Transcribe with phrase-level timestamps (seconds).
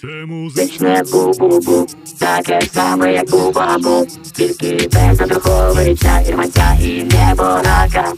[0.00, 1.86] Це музичне бу-бу-бу,
[2.18, 8.12] таке ж саме, як бу-бабу, тільки без Андруховича, Ірманця і неборака.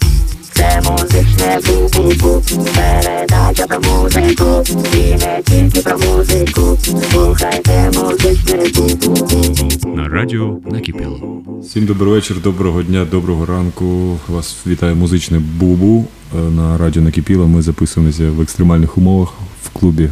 [0.52, 2.42] Це музичне бу-бу-бу,
[2.74, 4.64] передача про музику,
[4.96, 6.78] і не тільки про музику.
[7.10, 9.96] Слухайте музичне бу-бу-бу.
[9.96, 11.42] На радіо накипіло.
[11.62, 14.18] Всім добрий вечір, доброго дня, доброго ранку.
[14.28, 16.04] Вас вітає музичне Бубу
[16.38, 17.48] Е, на радіо Накипіло.
[17.48, 19.32] Ми записуємося в екстремальних умовах
[19.64, 20.08] в клубі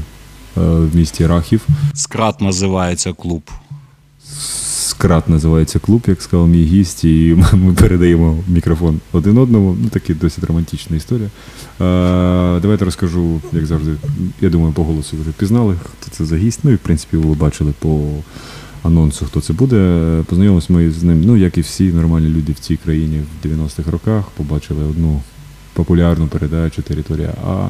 [0.56, 1.66] в місті Рахів.
[1.94, 3.42] Скрат називається клуб.
[5.00, 9.76] Скрат називається клуб, як сказав мій гість, і ми передаємо мікрофон один одному.
[9.82, 11.26] Ну, такі досить романтична історія.
[11.26, 13.96] Е, давайте розкажу, як завжди.
[14.40, 16.60] Я думаю, по голосу вже пізнали, хто це за гість.
[16.62, 18.00] Ну і в принципі ви бачили по
[18.82, 20.22] анонсу, хто це буде.
[20.26, 23.90] Познайомилися ми з ним, ну як і всі нормальні люди в цій країні в 90-х
[23.90, 24.24] роках.
[24.36, 25.22] Побачили одну
[25.72, 27.68] популярну передачу Територія А.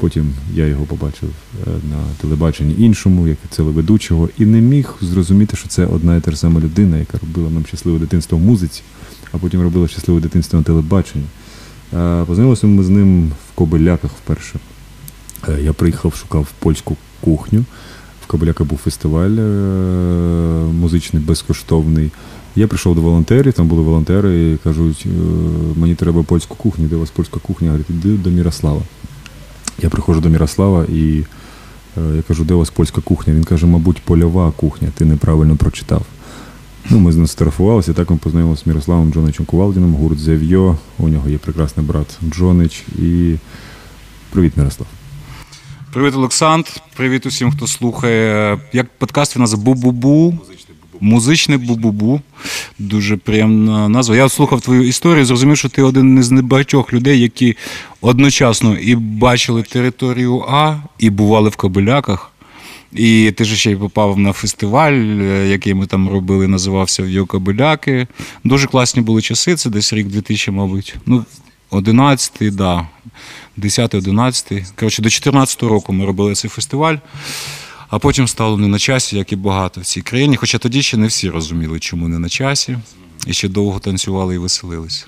[0.00, 1.28] Потім я його побачив
[1.66, 6.30] е, на телебаченні іншому, як телеведучого, і не міг зрозуміти, що це одна і та
[6.30, 8.82] ж сама людина, яка робила нам щасливе дитинство в музиці,
[9.32, 11.24] а потім робила щасливе дитинство на телебаченні.
[11.94, 14.58] Е, Познайомилися ми з ним в Кобиляках вперше.
[15.48, 17.64] Е, Я приїхав, шукав польську кухню.
[18.24, 19.30] В Кобиляках був фестиваль
[20.72, 22.10] музичний, безкоштовний.
[22.56, 25.06] Я прийшов до волонтерів, там були волонтери і кажуть,
[25.76, 27.68] мені треба польську кухню, де у вас польська кухня?
[27.68, 28.82] Говорять, іди до Мірослава.
[29.82, 31.24] Я приходжу до Мірослава і
[31.96, 33.34] е, я кажу, де у вас польська кухня?
[33.34, 36.02] Він каже, мабуть, польова кухня, ти неправильно прочитав.
[36.90, 40.76] Ну, ми з ним сфотографувалися, так ми познайомилися з Мірославом Джоничем Кувалдіном, гурт Зев'йо.
[40.98, 42.84] У нього є прекрасний брат Джонич.
[42.98, 43.34] І
[44.30, 44.88] привіт, Мирослав.
[45.92, 46.70] Привіт, Олександр.
[46.96, 48.58] Привіт усім, хто слухає.
[48.72, 50.38] Як подкаст у нас Бу-Бу-Бу.
[51.00, 52.20] Музичне бу-бу-бу.
[52.78, 54.16] Дуже приємна назва.
[54.16, 57.56] Я слухав твою історію, зрозумів, що ти один із небагатьох людей, які
[58.00, 62.32] одночасно і бачили територію А, і бували в Кобиляках.
[62.92, 67.26] І ти ж ще й попав на фестиваль, е, який ми там робили, називався В'йо
[67.26, 68.06] Кобиляки.
[68.44, 70.94] Дуже класні були часи, це десь рік 2000, мабуть.
[71.06, 71.24] Ну,
[71.70, 72.88] 11-й, да.
[73.58, 74.64] 10-11.
[74.76, 76.96] Коротше, до 14-го року ми робили цей фестиваль,
[77.88, 80.36] а потім стало не на часі, як і багато в цій країні.
[80.36, 82.78] Хоча тоді ще не всі розуміли, чому не на часі.
[83.26, 85.06] І ще довго танцювали і веселилися.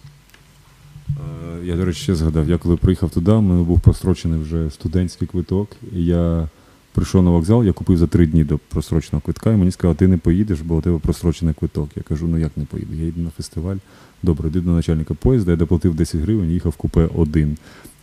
[1.09, 4.71] Е, Я, до речі, ще згадав, я коли приїхав туди, у мене був прострочений вже
[4.71, 5.69] студентський квиток.
[5.97, 6.49] І я
[6.93, 10.09] прийшов на вокзал, я купив за три дні до простроченого квитка, і мені сказали, ти
[10.09, 11.91] не поїдеш, бо у тебе прострочений квиток.
[11.97, 12.95] Я кажу, ну як не поїду?
[12.95, 13.77] Я йду на фестиваль.
[14.23, 17.57] Добре, йду до начальника поїзда, я доплатив 10 гривень, їхав в купе один.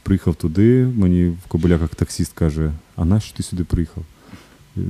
[0.04, 4.04] Приїхав туди, мені в Кобиляках таксіст каже, а нащо ти сюди приїхав?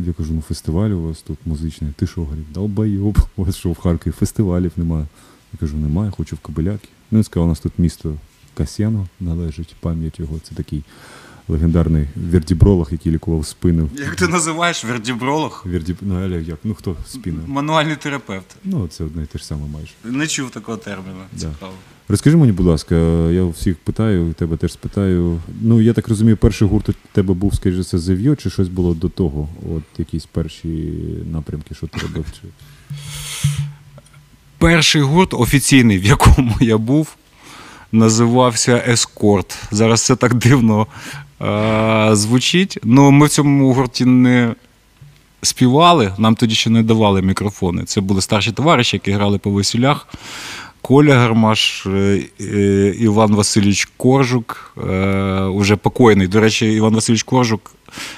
[0.06, 1.94] Я кажу, ну фестиваль у вас тут музичний.
[1.96, 5.08] Ти що, говорив, долбайоб, у вас що в Харкові фестивалів немає.
[5.54, 6.88] Я кажу, немає, хочу в Кобиляки.
[7.12, 8.16] Ну, він сказав, у нас тут місто
[8.54, 10.40] Касьяно належить, пам'ять його.
[10.40, 10.84] Це такий
[11.48, 13.90] легендарний вердібролог, який лікував спину.
[13.98, 15.64] Як ти називаєш вердібролог?
[15.66, 15.96] Верді...
[16.02, 16.60] Ну, аля, як?
[16.64, 17.40] Ну хто спина?
[17.48, 18.56] Мануальний терапевт.
[18.64, 19.92] Ну, це одне і те ж саме майже.
[20.04, 21.22] Не чув такого терміну.
[21.34, 21.40] Да.
[21.40, 21.74] Цікаво.
[22.10, 22.96] Розкажи мені, будь ласка,
[23.32, 25.42] я всіх питаю, тебе теж спитаю.
[25.62, 28.94] Ну, я так розумію, перший гурт у тебе був, скажімо, це Зев'йо, чи щось було
[28.94, 29.50] до того?
[29.76, 30.68] От якісь перші
[31.32, 32.26] напрямки, що ти робив?
[32.32, 32.48] Чи...
[34.58, 37.16] Перший гурт офіційний, в якому я був,
[37.92, 39.58] називався Ескорт.
[39.72, 40.88] Зараз це так дивно
[41.42, 42.78] е- звучить.
[42.84, 44.56] Ну, ми в цьому гурті не
[45.42, 47.84] співали, нам тоді ще не давали мікрофони.
[47.84, 50.08] Це були старші товариші, які грали по весілях.
[50.82, 56.28] Коля Гармаш, е, е, Іван Васильович Коржук, е, уже покойний.
[56.28, 57.72] До речі, Іван Васильович Коржук,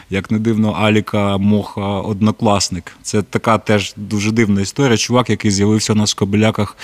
[0.10, 2.98] як не дивно, Аліка Моха однокласник.
[3.02, 4.98] Це така теж дуже дивна історія.
[4.98, 6.78] Чувак, який з'явився в Кобиляках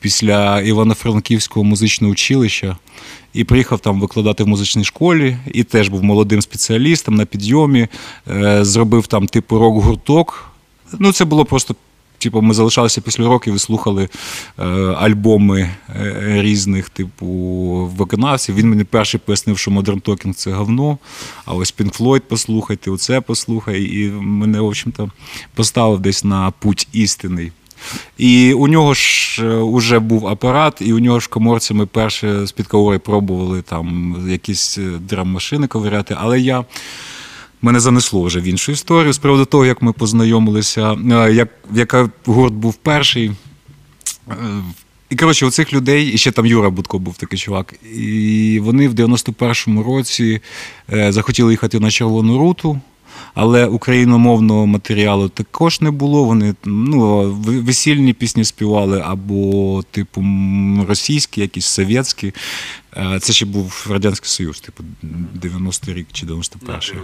[0.00, 2.76] після Івано-Франківського музичного училища
[3.32, 7.88] і приїхав там викладати в музичній школі, і теж був молодим спеціалістом на підйомі,
[8.60, 10.52] зробив там типу рок-гурток.
[10.98, 11.74] Ну, це було просто.
[12.22, 14.08] Типу, ми залишалися після років і слухали
[14.58, 14.64] е,
[14.98, 17.26] альбоми е, різних, типу,
[17.96, 18.54] виконавців.
[18.54, 20.98] Він мені перший пояснив, що Modern Talking– це говно,
[21.44, 23.82] а ось Pink Floyd послухайте, оце послухай.
[23.82, 25.10] І мене, в общем-то,
[25.54, 27.52] поставив десь на путь істинний.
[28.18, 32.46] І у нього ж е, уже був апарат, і у нього ж коморці ми перше
[32.46, 32.66] з-під
[33.02, 36.64] пробували там якісь е, драм-машини ковиряти, але я.
[37.62, 42.10] Мене занесло вже в іншу історію з приводу того, як ми познайомилися, е, як, яка
[42.24, 43.32] гурт був перший.
[44.30, 44.34] Е,
[45.10, 47.74] І коротше, у цих людей, і ще там Юра Будко був такий чувак.
[47.94, 50.40] І вони в 91-му році
[50.92, 52.80] е, захотіли їхати на червону руту.
[53.34, 56.24] Але україномовного матеріалу також не було.
[56.24, 60.24] Вони ну, весільні пісні співали або, типу,
[60.88, 62.32] російські, якісь совєтські.
[63.20, 64.84] Це ще був Радянський Союз, типу
[65.42, 66.96] 90-й рік чи 91-й.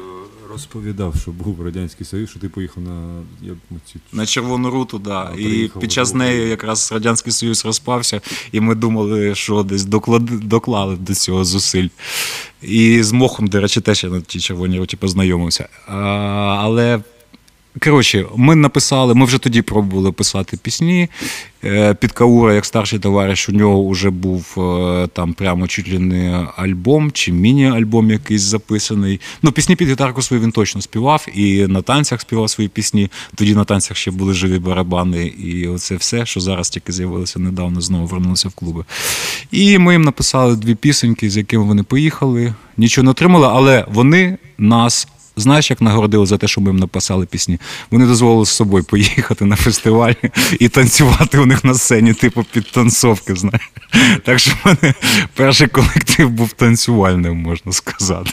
[0.58, 3.22] Розповідав, що був Радянський Союз, що ти поїхав на.
[3.42, 3.52] Я,
[3.86, 5.30] ці- На Червону руту, да.
[5.34, 8.20] А, і під час неї якраз Радянський Союз розпався,
[8.52, 10.24] і ми думали, що десь доклад...
[10.48, 11.88] доклали до цього зусиль.
[12.62, 15.68] І з мохом, до речі, теж я на тій червоній руті познайомився.
[15.86, 15.94] А,
[16.60, 17.00] але.
[17.84, 21.08] Коротше, ми написали, ми вже тоді пробували писати пісні.
[21.64, 25.98] Е, Під Каура, як старший товариш, у нього вже був е, там прямо чуть ли
[25.98, 29.20] не альбом чи міні-альбом якийсь записаний.
[29.42, 33.10] Ну, пісні під гітарку свою він точно співав, і на танцях співав свої пісні.
[33.34, 37.80] Тоді на танцях ще були живі барабани, і оце все, що зараз тільки з'явилося недавно,
[37.80, 38.84] знову вернулися в клуби.
[39.50, 42.54] І ми їм написали дві пісеньки, з якими вони поїхали.
[42.76, 45.08] Нічого не отримали, але вони нас.
[45.38, 47.58] Знаєш, як нагородили за те, що ми їм написали пісні?
[47.90, 50.12] Вони дозволили з собою поїхати на фестиваль
[50.60, 53.34] і танцювати у них на сцені, типу підтанцовки.
[53.34, 53.72] знаєш.
[54.24, 54.94] Так що в мене
[55.34, 58.30] перший колектив був танцювальним, можна сказати.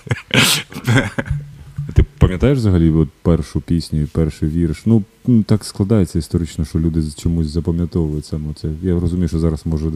[1.93, 4.81] Ти пам'ятаєш взагалі от першу пісню і перший вірш?
[4.85, 5.03] Ну,
[5.45, 8.67] так складається історично, що люди чомусь запам'ятовують саме це.
[8.81, 9.91] Я розумію, що зараз може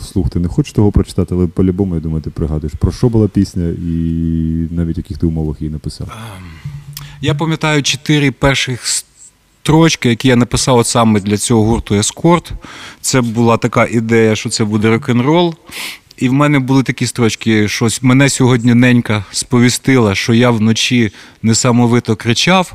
[0.00, 3.28] вслух ти не хочеш того прочитати, але по-любому, я думаю, ти пригадуєш, про що була
[3.28, 3.92] пісня і
[4.70, 6.08] навіть яких ти умовах її написав.
[7.20, 12.52] Я пам'ятаю чотири перших строчки, які я написав от саме для цього гурту Ескорт.
[13.00, 15.54] Це була така ідея, що це буде рок-н-рол.
[16.16, 21.12] І в мене були такі строчки, що мене сьогодні ненька сповістила, що я вночі
[21.42, 22.72] несамовито кричав.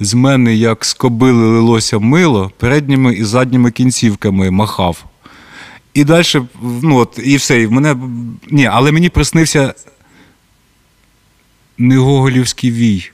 [0.00, 5.04] З мене, як з кобили лилося мило, передніми і задніми кінцівками махав.
[5.94, 6.24] І далі,
[6.82, 7.62] ну от, і все.
[7.62, 7.96] І мене,
[8.50, 9.74] ні, але мені приснився
[11.78, 13.10] не Гоголівський вій,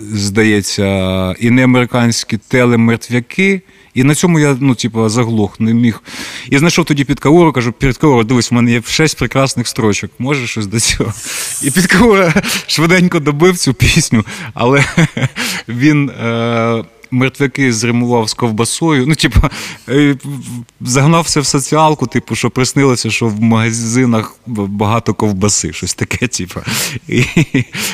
[0.00, 3.62] здається, і не американські телемертвяки.
[3.94, 6.02] І на цьому я ну, типу, заглох, не міг.
[6.50, 10.10] І знайшов тоді під Кауру, кажу, під Кауру, дивись, в мене є шість прекрасних строчок.
[10.18, 11.12] Може щось до цього?
[11.62, 14.84] І під Каура швиденько добив цю пісню, але
[15.68, 16.10] він.
[16.10, 19.06] Е- Мертвяки зримував з ковбасою.
[19.06, 19.40] Ну, типу,
[19.88, 20.16] е,
[20.80, 26.60] загнав все в соціалку, типу, що приснилося, що в магазинах багато ковбаси, щось таке, типу.
[27.08, 27.24] І,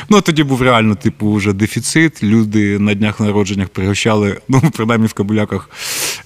[0.09, 2.23] ну, тоді був реально, типу, вже дефіцит.
[2.23, 5.71] Люди на днях народженнях пригощали, ну, принаймні в кабуляках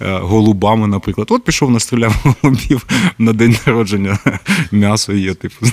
[0.01, 1.29] е, голубами, наприклад.
[1.31, 2.87] От пішов, настріляв голубів
[3.19, 4.19] на день народження.
[4.73, 5.67] М'ясо є, типу.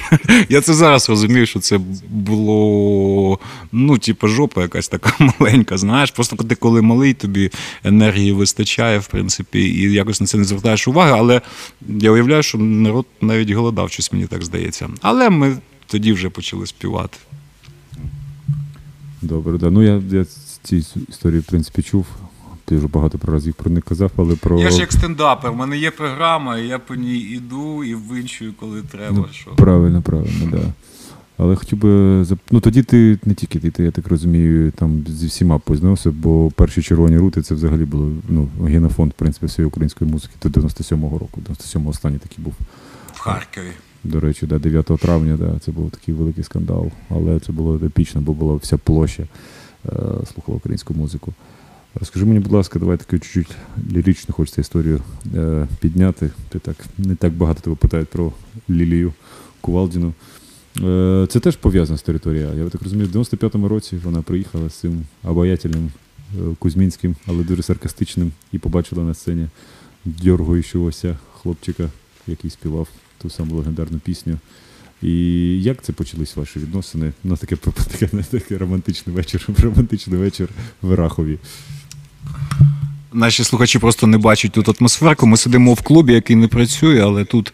[0.49, 1.79] Я це зараз розумію, що це
[2.09, 3.39] було,
[3.71, 6.11] ну, типу, жопа якась така маленька, знаєш.
[6.11, 7.51] Просто ти коли малий, тобі
[7.83, 11.11] енергії вистачає, в принципі, і якось на це не звертаєш уваги.
[11.15, 11.41] Але
[11.87, 14.89] я уявляю, що народ навіть голодав, щось мені так здається.
[15.01, 15.57] Але ми
[15.87, 17.17] тоді вже почали співати.
[19.21, 19.69] Добре, да.
[19.69, 20.25] Ну я, я
[20.63, 22.05] ці історії, в принципі, чув.
[22.65, 24.59] Ти вже багато про разів про них казав, але про.
[24.59, 28.53] Я ж як стендапер, в мене є програма, і я по ній іду і винчую,
[28.59, 29.17] коли треба.
[29.17, 29.51] Ну, що.
[29.51, 30.73] Правильно, правильно, да.
[31.37, 31.89] Але хотів би
[32.23, 36.11] зап- ну тоді ти не тільки ти, ти, я так розумію, там зі всіма познався,
[36.11, 40.49] бо перші червоні рути це взагалі було ну, генофонд, в принципі, всієї української музики до
[40.49, 41.41] 97-го року.
[41.49, 42.53] 97-го останній такий був.
[43.13, 43.71] В Харкові.
[44.03, 46.91] До речі, да, 9 травня, да, це був такий великий скандал.
[47.09, 49.89] Але це було епічно, бо була вся площа е,
[50.33, 51.33] слухала українську музику.
[51.99, 53.51] Розкажи мені, будь ласка, давай таку чуть-чуть
[53.91, 55.01] лірично хочеться історію
[55.35, 56.29] е, підняти.
[56.49, 58.31] Ти так не так багато тебе питають про
[58.69, 59.13] Лілію
[59.61, 60.13] Кувалдіну.
[60.83, 62.63] Е, це теж пов'язано з територією.
[62.63, 65.91] Я так розумію, в 95-му році вона приїхала з цим обаятельним
[66.35, 69.47] е, Кузьмінським, але дуже саркастичним, і побачила на сцені
[70.05, 71.89] дьоргаючогося хлопчика,
[72.27, 72.87] який співав
[73.21, 74.37] ту саму легендарну пісню.
[75.01, 75.13] І
[75.63, 77.13] як це почались ваші відносини?
[77.23, 77.55] У нас таке,
[77.91, 80.49] таке, таке романтичний вечір, романтичний вечір
[80.81, 81.39] в Рахові.
[83.15, 85.27] Наші слухачі просто не бачать тут атмосферку.
[85.27, 87.53] Ми сидимо в клубі, який не працює, але тут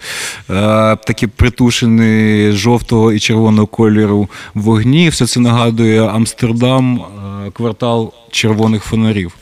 [0.49, 5.09] е, такі притушені жовтого і червоного кольору вогні.
[5.09, 9.33] Все це нагадує Амстердам, е, квартал червоних фонарів.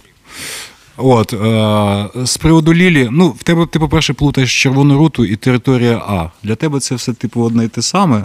[0.97, 5.97] От, е, з приводу Лілі, ну, в тебе, ти, по-перше, плутаєш червону руту і територія
[5.97, 6.29] А.
[6.43, 8.23] Для тебе це все, типу, одне і те саме.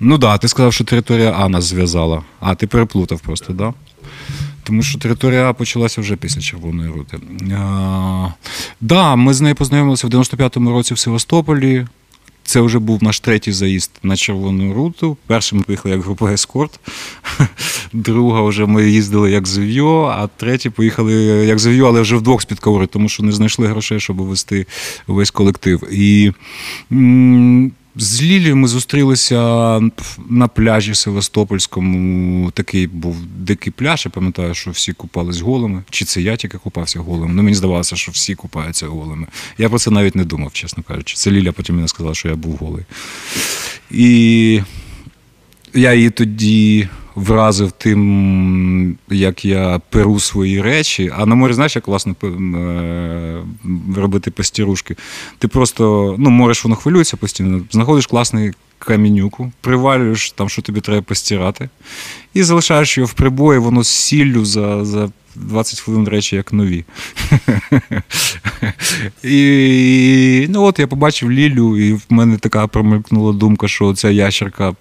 [0.00, 2.22] Ну так, да, ти сказав, що територія А нас зв'язала.
[2.40, 3.56] А, ти переплутав просто, так?
[3.56, 3.72] Да?
[4.68, 7.18] Тому що територія А почалася вже після Червоної рути.
[7.48, 8.32] Так,
[8.80, 11.86] да, ми з нею познайомилися в 95-му році в Севастополі.
[12.44, 15.16] Це вже був наш третій заїзд на Червону руту.
[15.26, 16.80] Перший ми поїхали як група Ескорт,
[17.92, 21.12] друга вже ми їздили як Зев'йо, а третій поїхали
[21.46, 24.66] як Зев'йо, але вже вдвох з-під коври, тому що не знайшли грошей, щоб вести
[25.06, 25.82] весь колектив.
[25.92, 26.32] І
[28.00, 29.80] З Лілією ми зустрілися
[30.28, 32.50] на пляжі Севастопольському.
[32.50, 34.02] Такий був дикий пляж.
[34.06, 35.82] Я пам'ятаю, що всі купались голими.
[35.90, 37.34] Чи це я тільки купався голим?
[37.36, 39.26] Ну мені здавалося, що всі купаються голими.
[39.58, 41.16] Я про це навіть не думав, чесно кажучи.
[41.16, 42.84] Це Ліля потім мені сказала, що я був голий.
[43.90, 44.60] І
[45.74, 51.12] я її тоді вразив тим, як я перу свої речі.
[51.16, 53.42] А на морі, знаєш, як класно е,
[53.96, 54.96] робити пастірушки.
[55.38, 61.02] Ти просто ну, мореш, воно хвилюється постійно, знаходиш класний камінюку, привалюєш там, що тобі треба
[61.02, 61.68] постирати,
[62.34, 64.84] і залишаєш його в прибої, воно з сіллю за.
[64.84, 66.84] за 20 хвилин речі, як нові.
[69.24, 74.74] І ну от я побачив Лілю, і в мене така промелькнула думка, що ця ящерка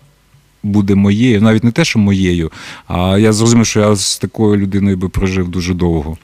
[0.64, 2.52] буде моєю, навіть не те, що моєю,
[2.88, 6.18] а я зрозумів, що я з такою людиною би прожив дуже довго.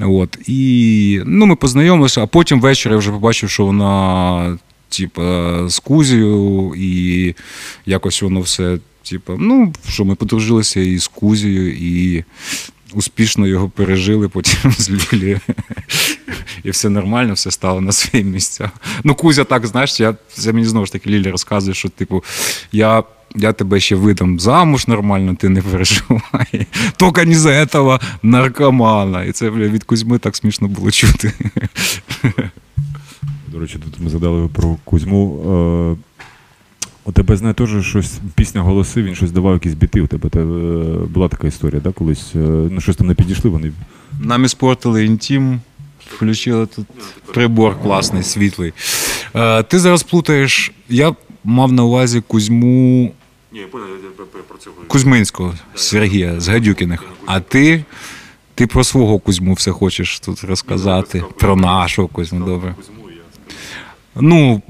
[0.00, 0.38] От.
[0.46, 6.74] І ну, ми познайомилися, а потім ввечері я вже побачив, що вона, типа, з Кузією,
[6.76, 7.34] і
[7.86, 8.78] якось воно все,
[9.10, 12.24] типа, ну, що ми подружилися і з Кузією, і
[12.92, 15.40] успішно його пережили потім з Лілією.
[16.64, 18.70] І все нормально, все стало на свої місця.
[19.04, 22.24] Ну, Кузя, так, знаєш, я, це мені знову ж таки Лілі розказує, що, типу,
[22.72, 23.04] я
[23.36, 26.66] я тебе ще видам замуж нормально, ти не переживай.
[26.96, 29.24] Тільки не за этого наркомана.
[29.24, 31.32] І це бля, від Кузьми так смішно було чути.
[33.48, 35.40] До речі, тут ми згадали про Кузьму.
[35.46, 36.16] Е,
[37.04, 40.00] у тебе знає теж щось, пісня голоси, він щось давав, якісь біти.
[40.00, 41.92] У тебе е, була така історія, да?
[41.92, 42.38] колись е,
[42.70, 43.72] ну, щось там не підійшли вони.
[44.20, 45.60] Нам іспортили інтім,
[46.14, 46.86] включили тут
[47.34, 48.72] прибор класний, світлий.
[49.68, 50.72] Ти зараз плутаєш.
[50.88, 51.14] Я
[51.44, 53.12] мав на увазі Кузьму
[53.56, 54.76] ні, я понял, я про цього.
[54.86, 57.04] Кузьминського Сергія з Гадюкіних.
[57.26, 57.84] А ти
[58.54, 61.24] ти про свого Кузьму все хочеш тут розказати.
[61.38, 62.74] Про нашого Кузьму, добре.
[64.14, 64.62] Ну,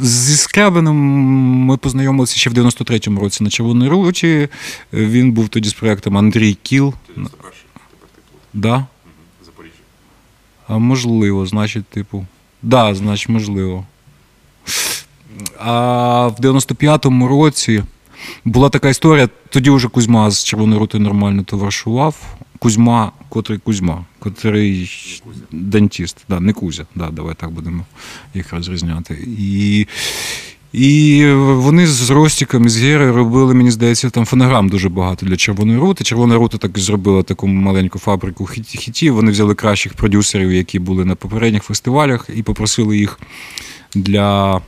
[0.00, 0.96] зі Скрябином
[1.66, 4.48] ми познайомилися ще в 93-му році на Червоній Руті.
[4.92, 6.94] Він був тоді з проєктом Андрій Кіл.
[8.54, 8.86] Да?
[9.44, 9.74] Запоріжжя.
[10.68, 12.26] А можливо, значить, типу.
[12.62, 13.86] Да, значить, можливо.
[15.58, 17.82] А в 95-му році
[18.44, 19.28] була така історія.
[19.50, 22.16] Тоді вже Кузьма з Червоної рути нормально товаришував.
[22.58, 24.90] Кузьма, котрий Кузьма, котрий
[25.52, 26.24] дантіст.
[26.28, 26.86] Да, не Кузя.
[26.94, 27.84] Да, Давай так будемо
[28.34, 29.18] їх розрізняти.
[29.38, 29.86] І
[30.72, 35.78] і вони з Ростіком з Гєрою робили, мені здається, там фонограм дуже багато для Червоної
[35.78, 36.04] рути.
[36.04, 39.14] Червона рута так зробила таку маленьку фабрику хітів.
[39.14, 43.20] Вони взяли кращих продюсерів, які були на попередніх фестивалях, і попросили їх
[43.94, 44.60] для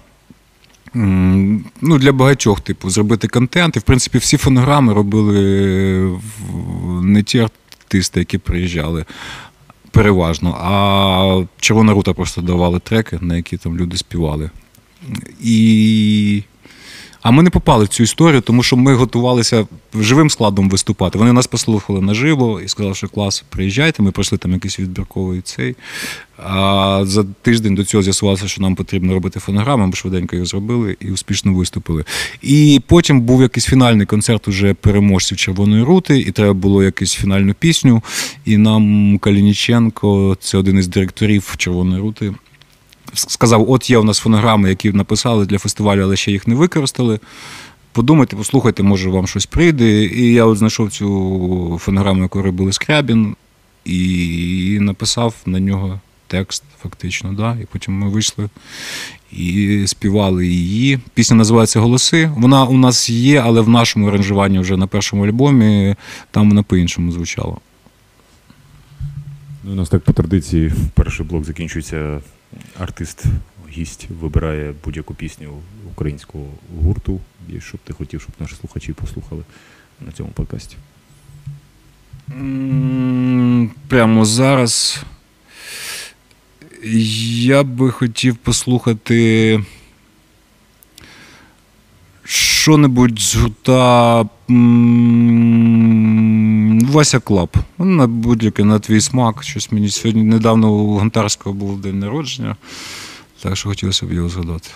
[0.95, 3.77] ну, Для багатьох, типу, зробити контент.
[3.77, 6.19] І, в принципі, всі фонограми робили
[7.03, 9.05] не ті артисти, які приїжджали
[9.91, 14.51] переважно, а Червона рута просто давали треки, на які там люди співали.
[15.43, 16.43] І
[17.23, 21.19] а ми не попали в цю історію, тому що ми готувалися живим складом виступати.
[21.19, 24.03] Вони нас послухали наживо і сказали, що клас, приїжджайте.
[24.03, 25.77] Ми пройшли там якийсь відбірковий цей.
[26.47, 29.87] А за тиждень до цього з'ясувалося, що нам потрібно робити фонограму.
[29.87, 32.05] Ми швиденько їх зробили і успішно виступили.
[32.43, 37.55] І потім був якийсь фінальний концерт уже переможців Червоної рути, і треба було якусь фінальну
[37.55, 38.03] пісню.
[38.45, 42.35] І нам Калініченко, це один із директорів Червоної рути
[43.15, 47.21] сказав: от є у нас фонограми, які написали для фестивалю, але ще їх не використали.
[47.93, 50.05] Подумайте, послухайте, може вам щось прийде.
[50.05, 53.37] І я от знайшов цю фонограму, яку робили Скрябін,
[53.85, 57.33] і написав на нього текст, фактично.
[57.33, 57.57] Да?
[57.63, 58.49] І потім ми вийшли
[59.33, 60.99] і співали її.
[61.15, 62.31] Пісня називається Голоси.
[62.37, 65.95] Вона у нас є, але в нашому аранжуванні вже на першому альбомі
[66.31, 67.57] там вона по-іншому звучала.
[69.65, 72.21] Ну, У нас так по традиції перший блок закінчується
[72.79, 73.25] артист,
[73.71, 75.63] гість вибирає будь-яку пісню
[75.93, 76.47] українського
[76.83, 79.43] гурту, і щоб ти хотів, щоб наші слухачі послухали
[80.01, 80.77] на цьому подкасті.
[83.89, 85.03] Прямо зараз
[86.85, 89.65] я би хотів послухати
[92.25, 94.25] що-небудь з гурта
[96.89, 97.49] Вася Club.
[97.79, 99.43] На будь-який на твій смак.
[99.43, 102.57] Щось мені сьогодні недавно у Гонтарського був день народження,
[103.43, 104.69] так що хотілося б його згадати.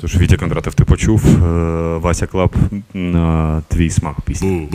[0.00, 1.26] Тож Вітя Кондратов ти почув.
[1.26, 2.54] Е, Вася Club
[2.94, 4.68] на твій смак пісні.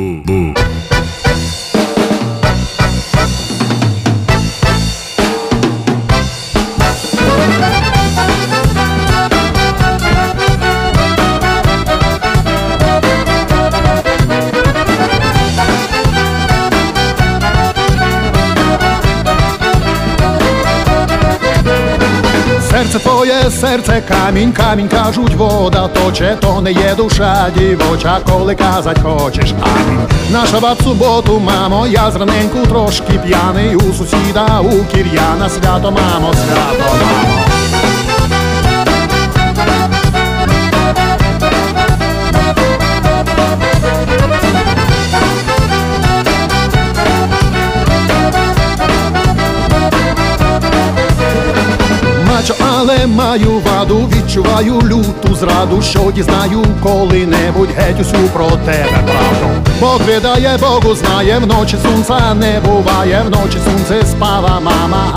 [23.52, 29.54] Серце камінь, камінь, кажуть, вода точе, то не є душа дівоча, коли казать хочеш.
[29.62, 30.00] Амінь.
[30.32, 36.84] Наша баб суботу, мамо, я зраненьку трошки п'яний у сусіда, у кір'яна, свято, мамо, свято,
[36.84, 37.49] мамо.
[52.50, 59.72] Мачо, але маю ваду, відчуваю люту зраду, що дізнаю коли-небудь геть усю про тебе правду.
[59.80, 65.09] Бог видає, Богу знає, вночі сонця не буває, вночі сонце спала мама,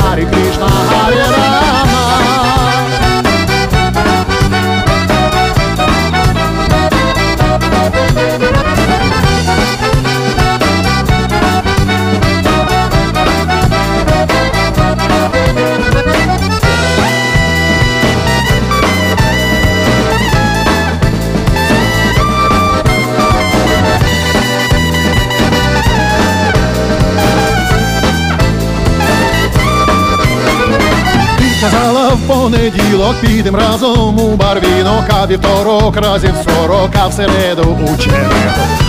[33.12, 37.78] понеділок підем разом у барвінок, а вівторок разів сорок, а в середу.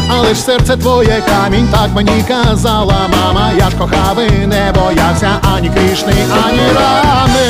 [0.10, 5.30] Але ж серце твоє камінь, так мені казала мама, я ж кохав і не боявся
[5.56, 6.14] ані Кришни,
[6.46, 7.44] ані рами.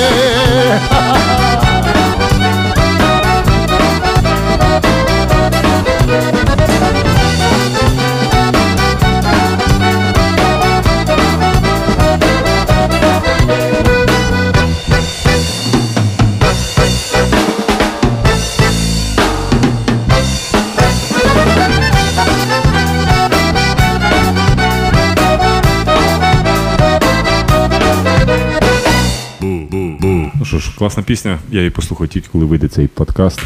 [30.78, 31.40] Класна пісня.
[31.52, 33.40] Я її послухаю тільки, коли вийде цей подкаст.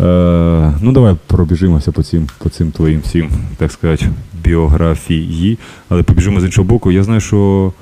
[0.00, 4.06] Е, ну, давай пробіжимося по цим, по цим твоїм всім, так сказати,
[4.44, 5.58] біографії.
[5.88, 6.92] Але побіжимо з іншого боку.
[6.92, 7.72] Я знаю, що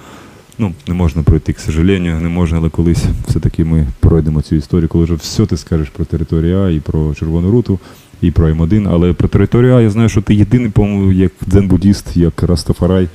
[0.58, 4.88] ну, не можна пройти, к сожалению, не можна, але колись все-таки ми пройдемо цю історію,
[4.88, 7.78] коли вже все ти скажеш про територію А і про Червону Руту,
[8.20, 8.88] і про М1.
[8.92, 13.08] Але про територію А я знаю, що ти єдиний, по-моєму, як дзен-буддіст, як Растафарай,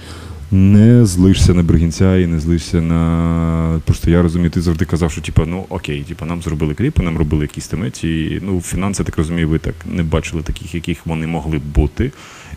[0.52, 3.82] не злишся на Бригінця і не злишся на.
[3.86, 7.18] Просто я розумію, ти завжди казав, що типа, ну окей, типа, нам зробили кліпи, нам
[7.18, 8.26] робили якісь теметі.
[8.26, 12.12] І, ну, фінанси, так розумію, ви так не бачили таких, яких вони могли б бути.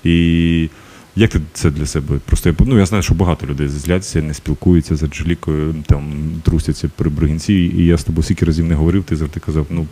[0.04, 0.68] І
[1.16, 2.18] як ти це для себе?
[2.24, 6.02] Просто ну, я знаю, що багато людей зляться, не спілкуються з Анжелікою, там
[6.42, 9.86] трусяться при Бригінці, і я з тобою скільки разів не говорив, ти завжди казав, ну,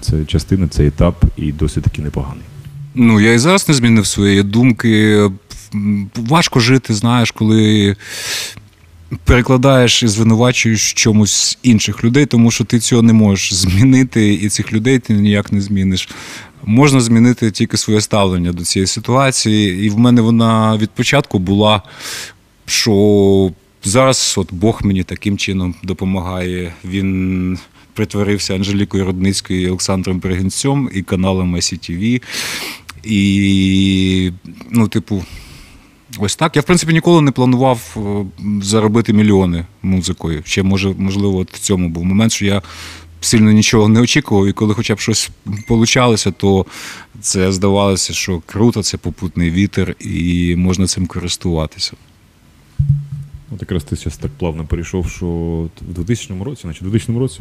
[0.00, 2.44] це частина, це етап, і досить таки непоганий.
[2.94, 5.30] Ну, я і зараз не змінив своєї думки.
[6.16, 7.96] Важко жити, знаєш, коли
[9.24, 14.72] перекладаєш і звинувачуєш чомусь інших людей, тому що ти цього не можеш змінити, і цих
[14.72, 16.08] людей ти ніяк не зміниш.
[16.64, 19.86] Можна змінити тільки своє ставлення до цієї ситуації.
[19.86, 21.82] І в мене вона від початку була,
[22.66, 23.52] що
[23.84, 26.74] зараз от Бог мені таким чином допомагає.
[26.84, 27.58] Він
[27.94, 32.22] притворився Анжелікою Рудницькою і Олександром Бригінцем і каналом ICTV.
[33.04, 34.32] І,
[34.70, 35.24] ну, типу,
[36.18, 36.56] ось так.
[36.56, 38.24] Я, в принципі, ніколи не планував е,
[38.62, 40.42] заробити мільйони музикою.
[40.44, 42.62] Ще, може, можливо, от в цьому був момент, що я
[43.20, 45.30] сильно нічого не очікував, і коли хоча б щось
[45.68, 46.66] получалося, то
[47.20, 51.92] це здавалося, що круто, це попутний вітер, і можна цим користуватися.
[53.50, 55.26] От якраз ти зараз так плавно перейшов, що
[55.88, 57.40] в 2000 році, значить, в 2000 році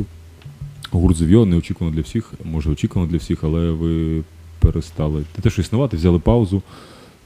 [0.92, 4.24] гурт Зев'йо неочікувано для всіх, може очікувано для всіх, але ви
[4.60, 6.62] перестали не те, що існувати, взяли паузу.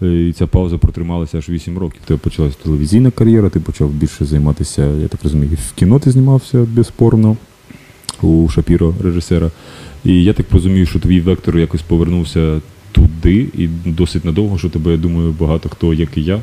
[0.01, 2.01] Е, І ця пауза протрималася аж 8 років.
[2.05, 6.67] Тебе почалася телевізійна кар'єра, ти почав більше займатися, я так розумію, в кіно ти знімався
[6.73, 7.37] безспорно
[8.21, 9.51] у Шапіро, режисера.
[10.05, 14.91] І я так розумію, що твій вектор якось повернувся туди, і досить надовго, що тебе,
[14.91, 16.41] я думаю, багато хто, як і я,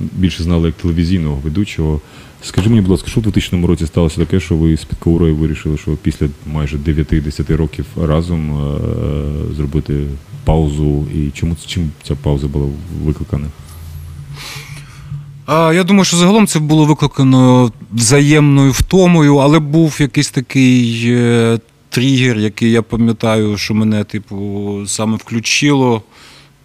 [0.00, 2.00] більше знали як телевізійного ведучого.
[2.42, 5.78] Скажи мені, будь ласка, що в 2000 році сталося таке, що ви з Підкаурою вирішили,
[5.78, 10.06] що після майже 9-10 років разом е- зробити
[10.44, 12.66] паузу, і чому чим ця пауза була
[13.04, 13.46] викликана?
[15.48, 21.58] Я думаю, що загалом це було викликано взаємною втомою, але був якийсь такий е,
[21.88, 26.02] тригер, який я пам'ятаю, що мене, типу, саме включило.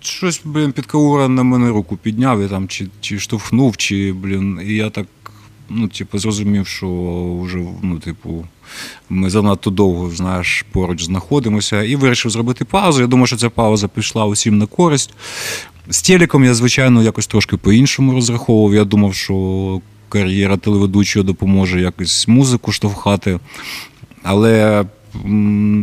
[0.06, 4.74] Щось, блін, підкаура на мене руку підняв і там чи, чи штовхнув, чи, блін, і
[4.74, 5.08] я так,
[5.70, 6.88] ну, типу, зрозумів, що
[7.44, 8.46] вже, ну, типу,
[9.10, 13.02] ми занадто довго, знаєш, поруч знаходимося, і вирішив зробити паузу.
[13.02, 15.14] Я думаю, що ця пауза пішла усім на користь.
[15.90, 18.76] З телеком я, звичайно, якось трошки по-іншому розраховував.
[18.76, 23.40] Я думав, що кар'єра телеведучого допоможе якось музику штовхати
[24.26, 24.86] але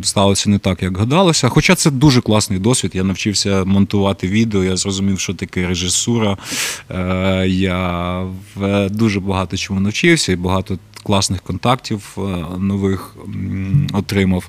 [0.02, 1.48] сталося не так, як гадалося.
[1.48, 2.90] Хоча це дуже класний досвід.
[2.94, 6.36] Я навчився монтувати відео, я зрозумів, що таке режисура.
[6.90, 8.26] Е, Я
[8.90, 12.20] дуже багато чому навчився і багато класних контактів е,
[12.58, 13.16] нових
[13.92, 14.48] отримав.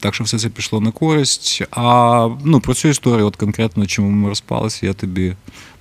[0.00, 1.62] Так що все це пішло на користь.
[1.70, 5.32] А ну, про цю історію, от конкретно, чому ми розпалися, я тобі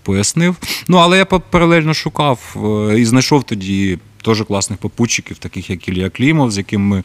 [0.04, 0.56] пояснив.
[0.88, 2.56] Ну, але я паралельно шукав
[2.92, 7.04] е, і знайшов тоді теж класних попутчиків, таких як Ілля Клімов, з яким ми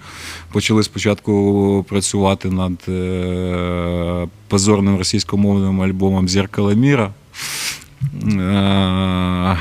[0.53, 7.15] почали спочатку працювати над е, позорним російськомовним альбомом Зеркало міра.
[8.25, 9.59] Е,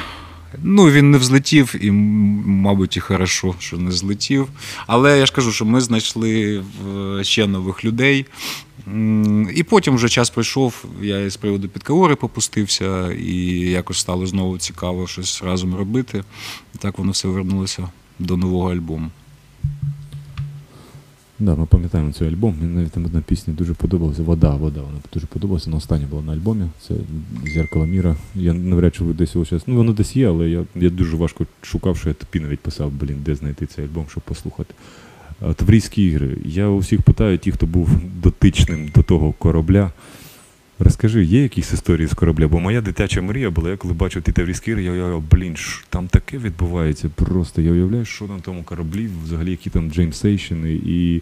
[0.64, 4.48] Ну, він не взлетів, і, мабуть, і хорошо, що не злетів.
[4.88, 6.64] Але я ж кажу, що ми знайшли
[7.20, 8.26] е, ще нових людей.
[9.56, 15.08] І потім вже час пройшов, я з приводу підкавори попустився, і якось стало знову цікаво
[15.08, 16.24] щось разом робити.
[16.76, 19.10] І так воно все вернулося до нового альбому.
[21.40, 22.56] Да, ми пам'ятаємо цей альбом.
[22.62, 24.24] Мені навіть там одна пісня дуже подобалася.
[24.24, 24.82] Вода, вода.
[24.82, 25.66] Вона дуже подобалася.
[25.66, 26.66] Вона остання була на альбомі.
[26.88, 26.94] Це
[27.54, 28.16] Зеркало міра.
[28.36, 29.64] Я навряд чи десь його зараз.
[29.68, 32.92] Ну, воно десь є, але я, я дуже важко шукав, що я тобі навіть писав,
[32.92, 34.74] блін, де знайти цей альбом, щоб послухати.
[35.42, 36.38] А, Таврійські ігри.
[36.46, 37.90] Я у всіх питаю, ті, хто був
[38.24, 39.92] дотичним до того корабля.
[40.80, 42.48] Розкажи, є якісь історії з корабля?
[42.48, 45.56] Бо моя дитяча мрія була, я коли бачив ті таврійські ігри, я уявляв, блін,
[45.90, 47.10] там таке відбувається.
[47.16, 51.22] Просто я уявляю, що на тому кораблі, взагалі, які там Джеймсейшини і,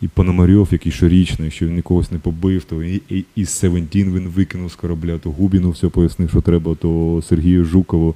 [0.00, 4.28] і Пономарьов, який щорічний, що він нікогось не побив, то і, і, і Севентін він
[4.28, 8.14] викинув з корабля, то Губіну все пояснив, що треба, то Сергію Жукову.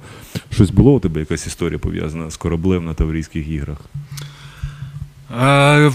[0.51, 3.77] Щось було у тебе якась історія пов'язана з кораблем на Таврійських іграх?
[5.41, 5.91] Е,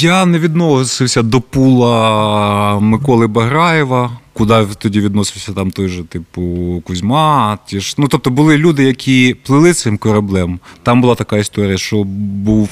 [0.00, 7.58] Я не відносився до пула Миколи Баграєва, куди тоді відносився там той же, типу, Кузьма.
[7.66, 7.94] Ті ж.
[7.98, 10.60] Ну, тобто були люди, які плили цим кораблем.
[10.82, 12.68] Там була така історія, що був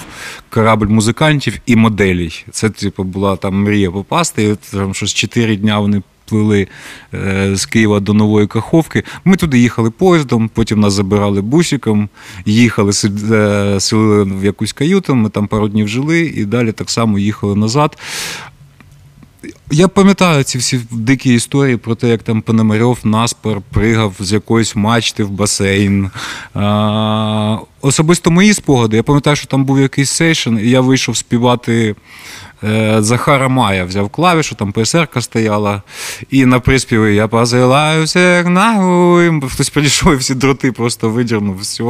[0.50, 2.44] корабль музикантів і моделей.
[2.50, 4.44] Це, типу, була там мрія попасти.
[4.44, 6.68] І там щось чотири дня вони плили
[7.14, 9.04] е, з Києва до Нової Каховки.
[9.24, 12.08] Ми туди їхали поїздом, потім нас забирали бусиком,
[12.46, 12.92] їхали,
[13.32, 17.56] е, селили в якусь каюту, ми там пару днів жили і далі так само їхали
[17.56, 17.96] назад.
[19.70, 24.76] Я пам'ятаю ці всі дикі історії про те, як там Пономарьов наспор пригав з якоїсь
[24.76, 26.10] мачти в басейн.
[26.54, 28.96] А, особисто мої спогади.
[28.96, 31.94] Я пам'ятаю, що там був якийсь сейшн, і я вийшов співати
[32.98, 35.82] Захара Мая, взяв клавішу, там ПСРка стояла,
[36.30, 39.40] і на приспіві я посилаю всіх нахуй.
[39.48, 41.80] Хтось підійшов і всі дроти просто видірнув з.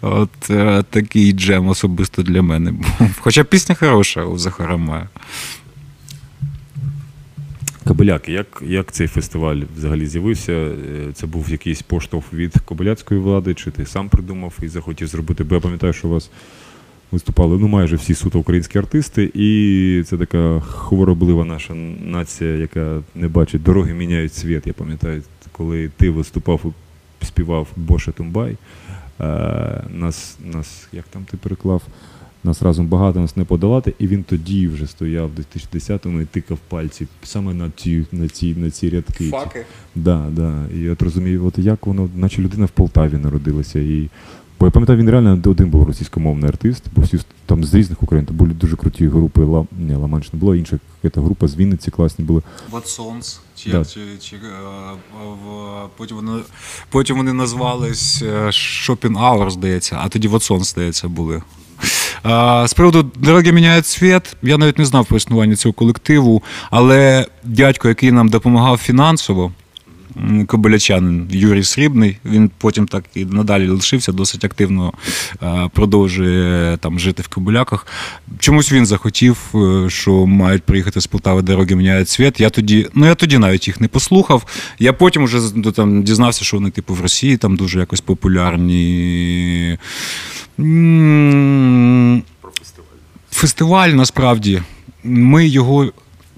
[0.00, 2.86] От е, такий джем особисто для мене був.
[3.20, 5.08] Хоча пісня хороша у Захара Мая.
[7.86, 10.52] Кобиляки, як, як цей фестиваль взагалі з'явився?
[10.52, 10.74] Е,
[11.14, 15.44] Це був якийсь поштовх від кобиляцької влади, чи ти сам придумав і захотів зробити?
[15.44, 16.30] Бо я пам'ятаю, що у вас
[17.12, 23.28] виступали ну, майже всі суто українські артисти, і це така хвороблива наша нація, яка не
[23.28, 24.66] бачить дороги міняють світ.
[24.66, 26.72] Я пам'ятаю, коли ти виступав
[27.22, 28.56] і співав Боше Тумбай.
[29.20, 31.82] е, Нас, нас, як там ти переклав?
[32.44, 36.58] Нас разом багато нас не подолати, і він тоді вже стояв в 2010-му і тикав
[36.68, 39.30] пальці саме на ці, на ці, на ці рядки.
[39.94, 40.64] Да, да.
[40.74, 43.78] І от розумію, от як воно, наче людина в Полтаві народилася.
[43.78, 44.08] І...
[44.60, 48.26] Бо я пам'ятаю, він реально один був російськомовний артист, бо всі там з різних Україн,
[48.26, 49.40] там були дуже круті групи.
[49.40, 49.66] Ла...
[49.78, 52.42] Ні, Ла-Манш не було, інша якась група з Вінниці класні були.
[52.72, 53.84] What Songs, чи, Да.
[53.84, 54.38] чи, чи, е,
[55.22, 56.40] в- потім, вони,
[56.90, 61.42] потім вони назвались е, Shopping Hour, здається, а тоді What Songs, здається, були.
[62.66, 67.88] З приводу дороги міняють світ, я навіть не знав про існування цього колективу, але дядько,
[67.88, 69.52] який нам допомагав фінансово,
[70.46, 74.92] кобилячанин Юрій Срібний, він потім так і надалі лишився, досить активно
[75.42, 77.86] е, продовжує там жити в Кобиляках.
[78.38, 82.40] Чомусь він захотів, е, що мають приїхати з Полтави дороги міняють світ.
[82.40, 84.46] Я тоді, ну я тоді навіть їх не послухав.
[84.78, 85.40] Я потім вже
[85.74, 89.78] там дізнався, що вони, типу, в Росії там дуже якось популярні.
[93.30, 94.62] Фестиваль насправді.
[95.04, 95.92] Ми його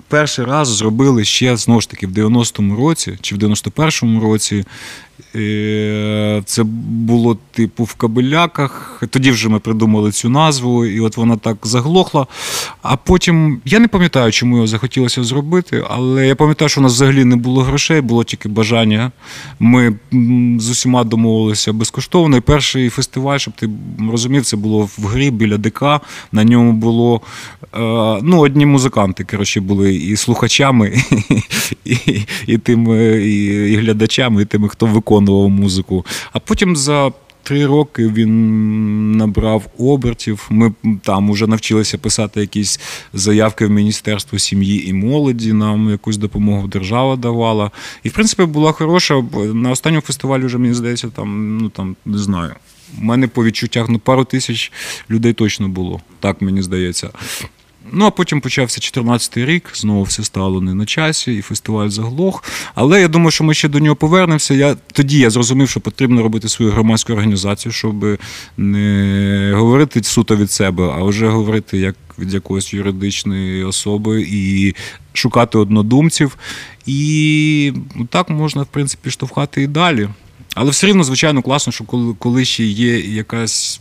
[0.09, 4.65] перший раз зробили ще знову ж таки в 90-му році чи в 91-му році.
[5.35, 9.03] Е, Це було типу в Кабеляках.
[9.11, 12.27] Тоді вже ми придумали цю назву, і от вона так заглохла.
[12.83, 16.93] А потім я не пам'ятаю, чому його захотілося зробити, але я пам'ятаю, що у нас
[16.93, 19.13] взагалі не було грошей, було тільки бажання.
[19.61, 19.97] Ми
[20.59, 22.37] з усіма домовилися безкоштовно.
[22.37, 23.69] І перший фестиваль, щоб ти
[24.11, 25.83] розумів, це було в грі біля ДК.
[26.33, 27.21] На ньому було
[27.63, 27.79] е,
[28.23, 31.03] ну, одні музиканти, коротше, були і слухачами,
[31.85, 35.08] і, і, і тими, і, і глядачами, і тими, хто виконував
[35.49, 36.07] музику.
[36.33, 37.13] А потім за
[37.49, 40.47] три роки він набрав обертів.
[40.51, 42.81] Ми там вже навчилися писати якісь
[43.13, 45.53] заявки в Міністерство сім'ї і молоді.
[45.53, 47.71] Нам якусь допомогу держава давала.
[48.03, 49.25] І в принципі була хороша.
[49.55, 52.55] На останньому фестивалі вже мені здається, там ну там не знаю.
[53.01, 54.73] У мене по відчуттях ну пару тисяч
[55.11, 56.01] людей точно було.
[56.21, 57.11] Так мені здається.
[57.93, 62.45] Ну, а потім почався 14-й рік, знову все стало не на часі, і фестиваль заглох.
[62.75, 64.55] Але я думаю, що ми ще до нього повернемося.
[64.55, 68.19] Я, Тоді я зрозумів, що потрібно робити свою громадську організацію, щоб
[68.57, 74.75] не говорити суто від себе, а вже говорити як від якоїсь юридичної особи і
[75.13, 76.39] шукати однодумців.
[76.87, 77.73] І
[78.11, 80.09] так можна, в принципі, штовхати і далі.
[80.55, 83.81] Але все рівно, звичайно, класно, що коли, коли ще є якась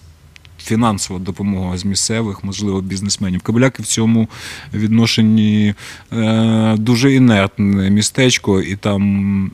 [0.60, 3.41] фінансова допомога з місцевих, можливо, бізнесменів.
[3.41, 4.28] Кобиляки в цьому
[4.74, 5.74] відношенні
[6.13, 9.52] е, дуже інертне містечко, і там.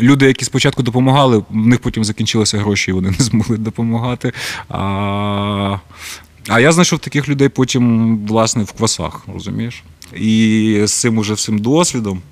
[0.00, 4.32] Люди, які спочатку допомагали, в них потім закінчилися гроші, і вони не змогли допомагати.
[4.68, 5.78] А
[6.48, 9.82] а я знайшов таких людей потім, власне, в квасах, розумієш?
[10.16, 12.22] І з цим уже всім досвідом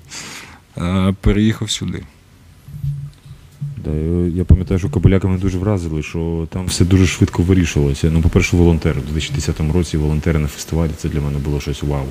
[0.77, 2.03] е, переїхав сюди.
[3.85, 3.91] Да,
[4.35, 8.11] Я пам'ятаю, що Кобиляка мене дуже вразили, що там все дуже швидко вирішувалося.
[8.13, 8.99] Ну, по-перше, волонтери.
[8.99, 12.05] У 2010 році волонтери на фестивалі це для мене було щось вау.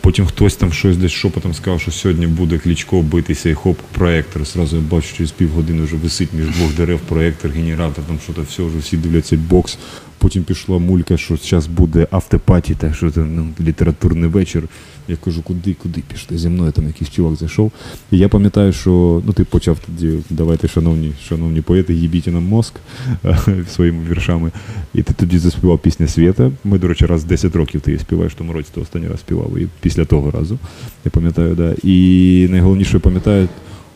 [0.00, 4.44] Потім хтось там щось десь шепотом сказав, що сьогодні буде клічко битися і хоп, проєктор.
[4.44, 8.42] Зразу я бачу, через півгодини вже висить між двох дерев проєктор, генератор, там що то
[8.42, 9.78] все, вже всі дивляться бокс.
[10.18, 14.62] Потім пішла мулька, що зараз буде автопаті, так що це ну, літературний вечір.
[15.08, 16.38] Я кажу, куди, куди пішли?
[16.38, 17.72] Зі мною там якийсь чувак зайшов.
[18.10, 22.74] І я пам'ятаю, що ну ти почав тоді, давайте, шановні, шановні поети, їбіть нам мозк
[23.70, 24.50] своїми віршами.
[24.94, 26.50] І ти тоді заспівав пісню Свята.
[26.64, 29.58] Ми, до речі, раз 10 років ти її співаєш, тому році ти останній раз співав.
[29.58, 30.58] І після того разу.
[31.04, 31.74] Я пам'ятаю, да.
[31.82, 33.48] І найголовніше я пам'ятаю.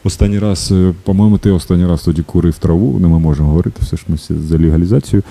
[0.05, 3.97] Останній раз, е, по-моєму, ти останній раз тоді курив траву, не ми можемо говорити, все
[3.97, 5.23] ж ми всі за легалізацію.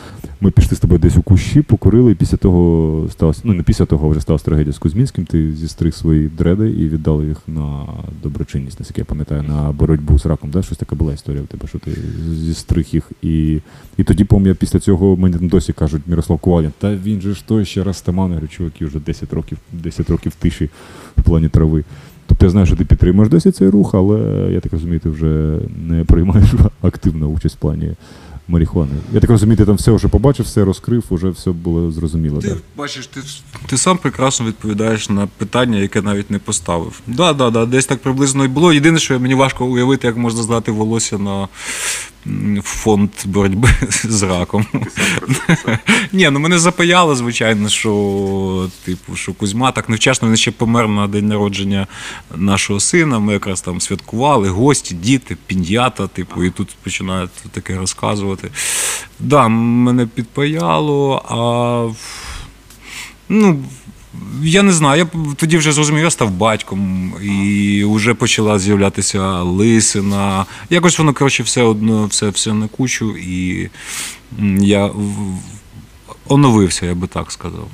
[0.42, 3.86] Ми пішли з тобою десь у кущі, покурили, і після того сталося, ну не після
[3.86, 7.86] того вже сталася трагедія з Кузьмінським, ти зістриг свої дреди і віддали їх на
[8.24, 10.50] доброчинність, наскільки я пам'ятаю, на боротьбу з раком.
[10.50, 10.62] Да?
[10.64, 11.92] Щось така була історія в тебе, що ти
[12.30, 13.12] зістриг їх.
[13.22, 13.60] І
[13.98, 17.66] і тоді, пам'ятаю, після цього мені досі кажуть Мирослав Ковалін, та він же ж той
[17.66, 20.70] ще раз таман, я говорю, чуваки, вже 10 років, 10 років тиші
[21.18, 21.84] в плані трави.
[22.32, 24.20] Тобто я знаю, що ти підтримуєш досі цей рух, але
[24.52, 27.94] я так розумію, ти вже не приймаєш активну участь в плані
[28.48, 28.92] марихуани.
[29.14, 32.42] Я так розумію, ти там все вже побачив, все розкрив, вже все було зрозуміло.
[32.42, 32.58] Ти так?
[32.78, 33.22] бачиш, ти
[33.66, 37.02] ти сам прекрасно відповідаєш на питання, яке навіть не поставив.
[37.08, 38.74] Да, да, да, десь так приблизно і було.
[38.74, 41.48] Єдине, що мені важко уявити, як можна здати волосся на
[42.64, 44.66] фонд боротьби з раком.
[46.14, 51.08] Ні, ну мене запаяло, звичайно, що типу, що Кузьма так невчасно він ще помер на
[51.08, 51.88] день народження
[52.36, 53.20] нашого сина.
[53.20, 58.41] Ми якраз там святкували, гості, діти, пін'ята, типу, і тут починають таке розказувати.
[59.20, 61.40] Да, мене підпаяло, а
[63.30, 63.64] ну.
[64.44, 70.46] Я не знаю, я тоді вже зрозумів, я став батьком, і вже почала з'являтися лисина.
[70.70, 73.70] Якось воно, коротше, все одно, все все на кучу, і
[74.60, 74.92] я
[76.28, 77.68] оновився, я би так сказав.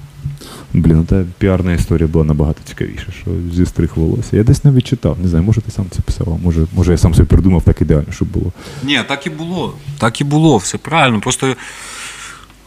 [0.73, 4.37] Блін, ну та піарна історія була набагато цікавіша, що зі стрих волосся.
[4.37, 7.13] Я десь навіть читав, не знаю, може ти сам це писав, може, може я сам
[7.13, 8.51] собі придумав так ідеально, щоб було.
[8.83, 9.73] Ні, так і було.
[9.97, 11.21] Так і було, все правильно.
[11.21, 11.55] Просто.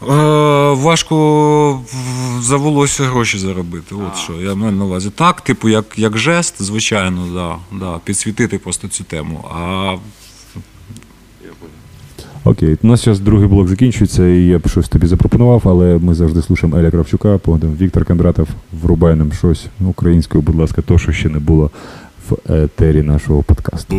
[0.09, 0.13] Е,
[0.73, 1.81] важко
[2.39, 3.95] за волосся гроші заробити.
[3.95, 5.09] От що я маю на увазі.
[5.09, 9.45] Так, типу, як як жест, звичайно, да, да, підсвітити просто цю тему.
[9.53, 9.95] А
[12.43, 16.13] Окей, у нас зараз другий блок закінчується, і я б щось тобі запропонував, але ми
[16.13, 18.47] завжди слушаємо Еля Кравчука, потім Віктор Кондратов,
[18.81, 21.71] врубай нам щось українською, будь ласка, то, що ще не було
[22.29, 23.95] в етері нашого подкасту.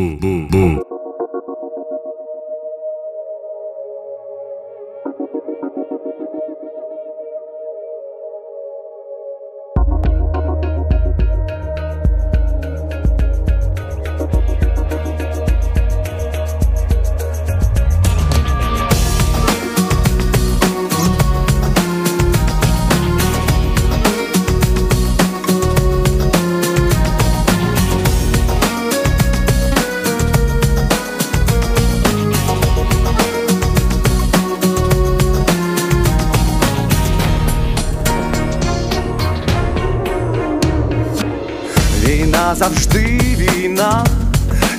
[42.54, 44.06] Завжди війна,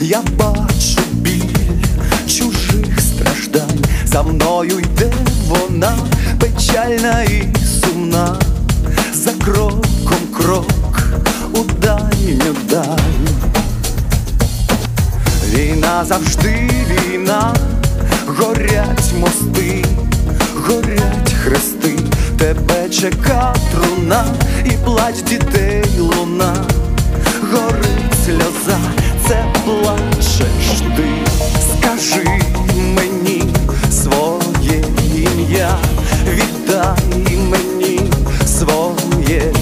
[0.02, 1.76] я бачу біль
[2.28, 5.14] чужих страждань, за мною йде
[5.48, 5.98] вона
[6.40, 7.48] печальна і
[7.82, 8.36] сумна,
[9.14, 11.04] за кроком крок
[11.54, 13.28] у дальню даль.
[15.50, 17.54] Війна завжди війна,
[18.28, 19.86] горять мости,
[20.68, 22.00] горять хрести,
[22.38, 24.26] тебе чека труна
[24.66, 26.56] і плач дітей луна
[27.54, 28.80] горить сльоза,
[29.28, 31.10] це плачеш ти.
[31.72, 32.26] Скажи
[32.96, 33.44] мені
[33.92, 34.84] своє
[35.16, 35.78] ім'я,
[36.28, 38.00] віддай мені
[38.46, 39.54] своє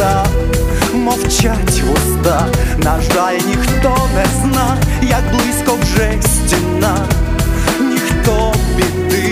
[0.00, 0.26] пуста,
[0.94, 2.46] мовчать вуста,
[2.78, 6.96] на жаль, ніхто не зна, як близько вже стіна,
[7.80, 9.29] ніхто біди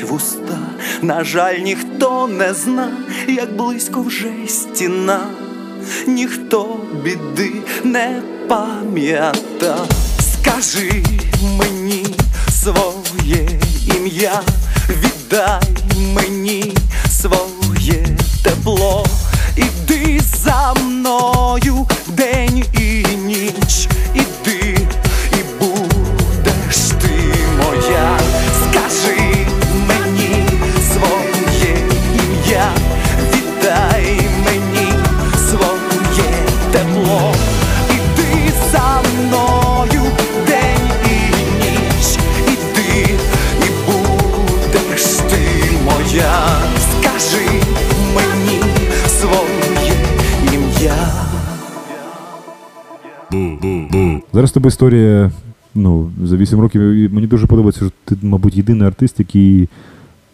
[0.00, 0.58] мовчать вуста.
[1.02, 2.92] На жаль, ніхто не зна,
[3.28, 5.20] як близько вже стіна,
[6.06, 7.52] ніхто біди
[7.84, 9.76] не пам'ята.
[10.20, 11.04] Скажи
[11.58, 12.06] мені
[12.50, 13.48] своє
[13.96, 14.40] ім'я,
[14.88, 15.79] віддай
[54.40, 55.30] Зараз тебе історія.
[55.74, 59.68] Ну, за 8 років мені дуже подобається, що ти, мабуть, єдиний артист, який.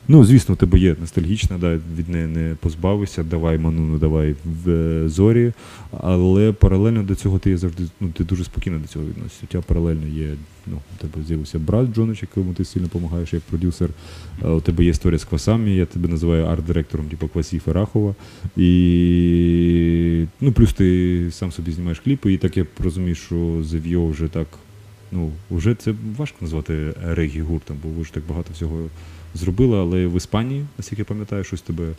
[0.08, 4.70] Ну, звісно, у тебе є ностальгічна, да, від неї не позбавися, давай Мануну, давай в
[4.70, 5.52] е, зорі.
[6.00, 9.40] Але паралельно до цього ти завжди, ну, ти дуже спокійно до цього відносишся.
[9.44, 10.34] У тебе паралельно є,
[10.66, 13.90] ну, у тебе з'явився брат Джонич, якому ти сильно допомагаєш як продюсер.
[14.42, 18.14] У тебе є історія з квасами, я тебе називаю арт-директором, типу Квасів і Рахова.
[18.56, 24.28] І ну, плюс ти сам собі знімаєш кліпи, і так я розумію, що Зев'йо вже
[24.28, 24.46] так.
[25.12, 28.78] Ну, вже це важко назвати регі гуртом, бо ви ж так багато всього
[29.36, 31.92] зробили, але в Іспанії, наскільки я пам'ятаю, щось тебе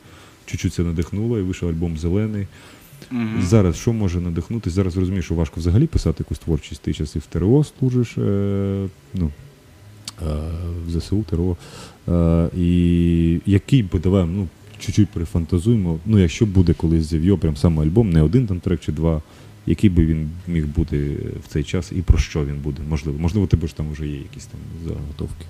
[0.46, 2.48] чуть-чуть це надихнуло, і вийшов альбом Зелений.
[3.42, 4.70] Зараз що може надихнути?
[4.70, 6.82] Зараз розумієш, що важко взагалі писати якусь творчість.
[6.82, 9.32] Ти час і в ТРО служиш, е, ну,
[10.22, 10.26] е,
[10.88, 11.58] в ЗСУ, ТРО.
[12.08, 14.48] Е, і який би давай, ну,
[14.80, 16.00] чуть-чуть перефантазуємо.
[16.06, 19.22] Ну, якщо буде колись з'яв'йо, прям саме альбом, не один там трек чи два,
[19.66, 22.82] який би він міг бути в цей час і про що він буде?
[22.90, 25.46] Можливо, можливо, тебе ж там вже є якісь там заготовки.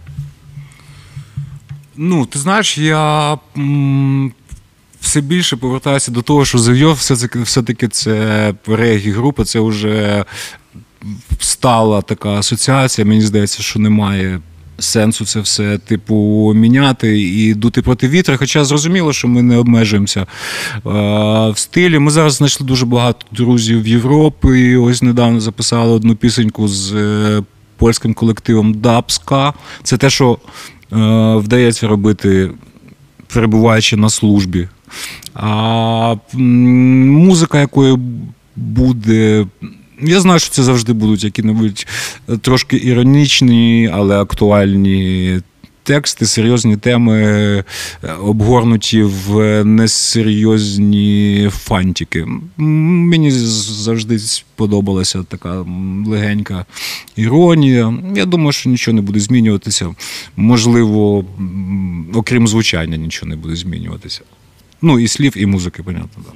[1.97, 3.37] Ну, ти знаєш, я
[5.01, 10.25] все більше повертаюся до того, що Зев'йо все-таки, все-таки це регі-група, це вже
[11.39, 13.05] стала така асоціація.
[13.07, 14.39] Мені здається, що немає
[14.79, 18.37] сенсу це все, типу, міняти і дути проти вітра.
[18.37, 20.27] Хоча зрозуміло, що ми не обмежуємося е,
[21.49, 21.99] в стилі.
[21.99, 24.47] Ми зараз знайшли дуже багато друзів в Європі.
[24.47, 27.43] І ось недавно записали одну пісеньку з е,
[27.77, 29.53] польським колективом Дабска.
[29.83, 30.37] Це те, що
[30.91, 32.51] вдається робити,
[33.33, 34.67] перебуваючи на службі.
[35.33, 37.99] А музика, якою
[38.55, 39.45] буде.
[40.01, 41.87] Я знаю, що це завжди будуть які-небудь
[42.41, 45.41] трошки іронічні, але актуальні
[45.87, 47.63] тексти, серйозні теми, е,
[48.13, 52.27] обгорнуті в несерйозні фантики.
[52.57, 55.65] Мені завжди сподобалася така
[56.07, 56.65] легенька
[57.15, 57.93] іронія.
[58.15, 59.95] Я думаю, що нічого не буде змінюватися.
[60.35, 61.25] Можливо,
[62.13, 64.21] окрім звучання, нічого не буде змінюватися.
[64.81, 66.33] Ну, і слів, і музики, понятно, так.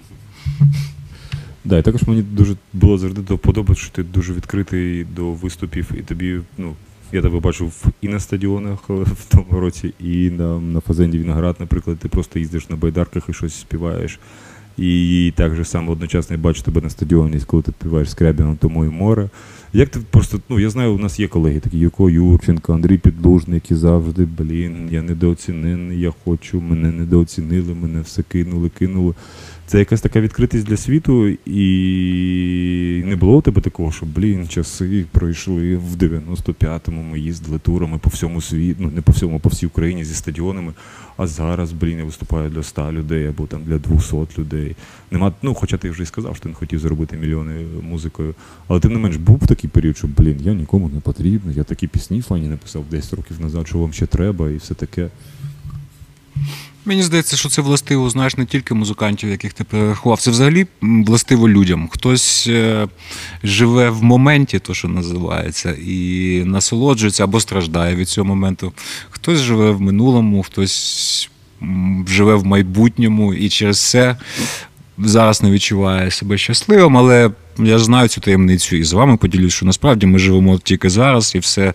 [1.66, 5.92] Да, і також мені дуже було завжди до вподоби, що ти дуже відкритий до виступів,
[5.98, 6.74] і тобі, ну,
[7.12, 11.56] я тебе бачив і на стадіонах е, в тому році, і на, на Фазенді Віноград,
[11.60, 14.20] наприклад, ти просто їздиш на байдарках і щось співаєш.
[14.78, 18.86] І так же само одночасно я бачу тебе на стадіоні, коли ти співаєш Скрябіном тому
[18.86, 19.30] і море.
[19.74, 23.56] Як ти просто, ну я знаю, у нас є колеги, такі Юрко Юрченко, Андрій Підлужний,
[23.56, 29.14] які завжди, блін, я недооцінений, я хочу, мене недооцінили, мене все кинули, кинули.
[29.66, 35.06] Це якась така відкритість для світу, і не було у тебе такого, що, блін, часи
[35.12, 39.66] пройшли в 95-му, ми їздили турами по всьому світу, ну не по всьому, по всій
[39.66, 40.74] Україні зі стадіонами.
[41.18, 44.76] А зараз, блін, я виступаю для 100 людей або там для 200 людей.
[45.12, 48.36] Нема, ну, хоча ти вже і сказав, що ти не хотів заробити мільйони музикою.
[48.68, 51.88] Але тим не менш був такий період, що, блін, я нікому не потрібен, я такі
[51.88, 55.10] пісні фані написав 10 років назад, що вам ще треба, і все таке.
[56.86, 60.22] Мені здається, що це властиво, знаєш, не тільки музикантів, яких ти перерахував.
[60.22, 61.88] Це взагалі властиво людям.
[61.88, 62.88] Хтось е,
[63.44, 68.74] живе в моменті, то що називається, і насолоджується або страждає від цього моменту.
[69.10, 71.30] Хтось живе в минулому, хтось
[72.08, 74.18] живе в майбутньому і через це
[74.98, 77.32] зараз не відчуває себе щасливим, але
[77.66, 81.40] я знаю цю таємницю і з вами поділюсь, що насправді ми живемо тільки зараз, і
[81.40, 81.74] все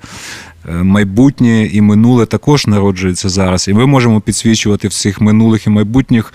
[0.68, 3.68] Е, майбутнє і минуле також народжується зараз.
[3.68, 6.34] І ми можемо підсвічувати в цих минулих і майбутніх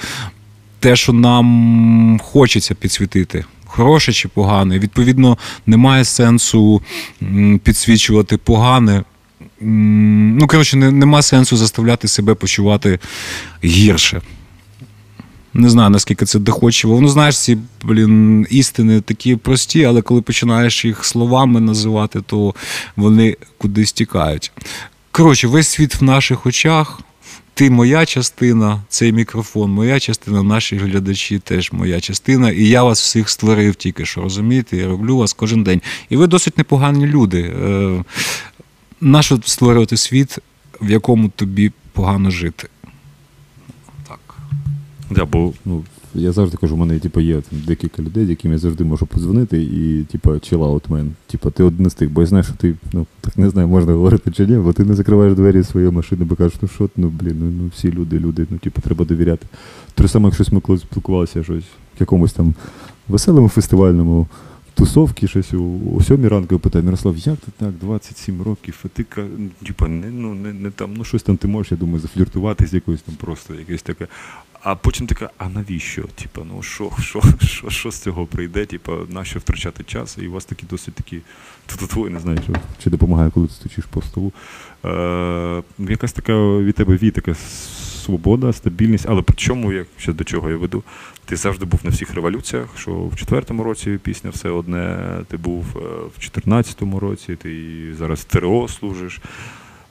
[0.79, 3.45] те, що нам хочеться підсвітити.
[3.65, 4.79] Хороше чи погане.
[4.79, 6.81] Відповідно, немає сенсу
[7.63, 9.03] підсвічувати погане.
[9.61, 12.99] Ну, коротше, нема сенсу заставляти себе почувати
[13.63, 14.21] гірше.
[15.53, 17.01] Не знаю, наскільки це доходчиво.
[17.01, 22.55] Ну, знаєш, ці блін, істини такі прості, але коли починаєш їх словами називати, то
[22.95, 24.51] вони кудись тікають.
[25.11, 26.99] Коротше, весь світ в наших очах.
[27.53, 32.51] Ти моя частина, цей мікрофон, моя частина, наші глядачі теж моя частина.
[32.51, 35.81] І я вас всіх створив тільки що розумієте, я роблю вас кожен день.
[36.09, 37.41] І ви досить непогані люди.
[37.41, 38.03] Е,
[39.01, 40.37] нащо створювати світ,
[40.81, 42.67] в якому тобі погано жити?
[45.21, 45.83] Да, бо ну,
[46.15, 49.63] я завжди кажу, у мене типу, є там, декілька людей, яким я завжди можу подзвонити,
[49.63, 51.09] і типу, chill out, man.
[51.27, 53.93] Типу, ти один з тих, бо я знаю, що ти ну, так не знаю, можна
[53.93, 57.09] говорити чи ні, бо ти не закриваєш двері своєї машини, бо кажеш, ну що, ну
[57.09, 59.47] блін, ну, ну всі люди, люди, ну типу, треба довіряти.
[59.95, 62.53] Те саме, як щось ми коли спілкувалися щось в якомусь там
[63.07, 64.27] веселому фестивальному.
[64.73, 65.63] Тусовки щось у,
[65.95, 70.07] у сьомій ранку питає, Мирослав, як ти так, 27 років, а ти ну, типа, не,
[70.07, 73.15] ну, не, не там, ну щось там ти можеш, я думаю, зафліртувати з якоюсь там
[73.15, 74.07] просто якесь таке.
[74.63, 76.03] А потім така, а навіщо?
[76.15, 78.65] Типа, ну що що, що, що з цього прийде?
[78.65, 80.17] Типа, нащо втрачати час?
[80.21, 81.21] І у вас такі досить такі
[81.65, 82.53] твої, не знаю, що
[82.83, 84.33] чи допомагає, коли ти стучиш по столу.
[84.85, 87.35] Е, Якась така від тебе вій, така
[88.05, 90.83] свобода, стабільність, але при чому, як ще до чого я веду?
[91.25, 94.97] Ти завжди був на всіх революціях, що в четвертому році пісня все одне,
[95.27, 95.79] ти був е,
[96.17, 99.21] в 14-му році, ти зараз в ТРО служиш.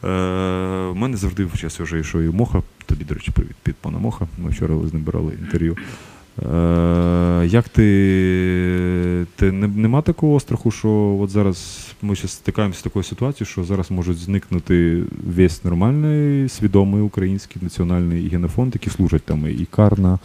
[0.02, 2.62] У е, мене завжди в час вже йшов і Моха.
[2.90, 4.28] Тобі, до речі, привіт під пана Моха.
[4.38, 5.76] Ми вчора з ним брали інтерв'ю.
[6.38, 12.82] Е, як ти ти не, нема такого страху, що от зараз ми ще стикаємося з
[12.82, 19.46] такою ситуацією, що зараз можуть зникнути весь нормальний, свідомий український національний генофонд, який служать там
[19.46, 20.18] і Карна,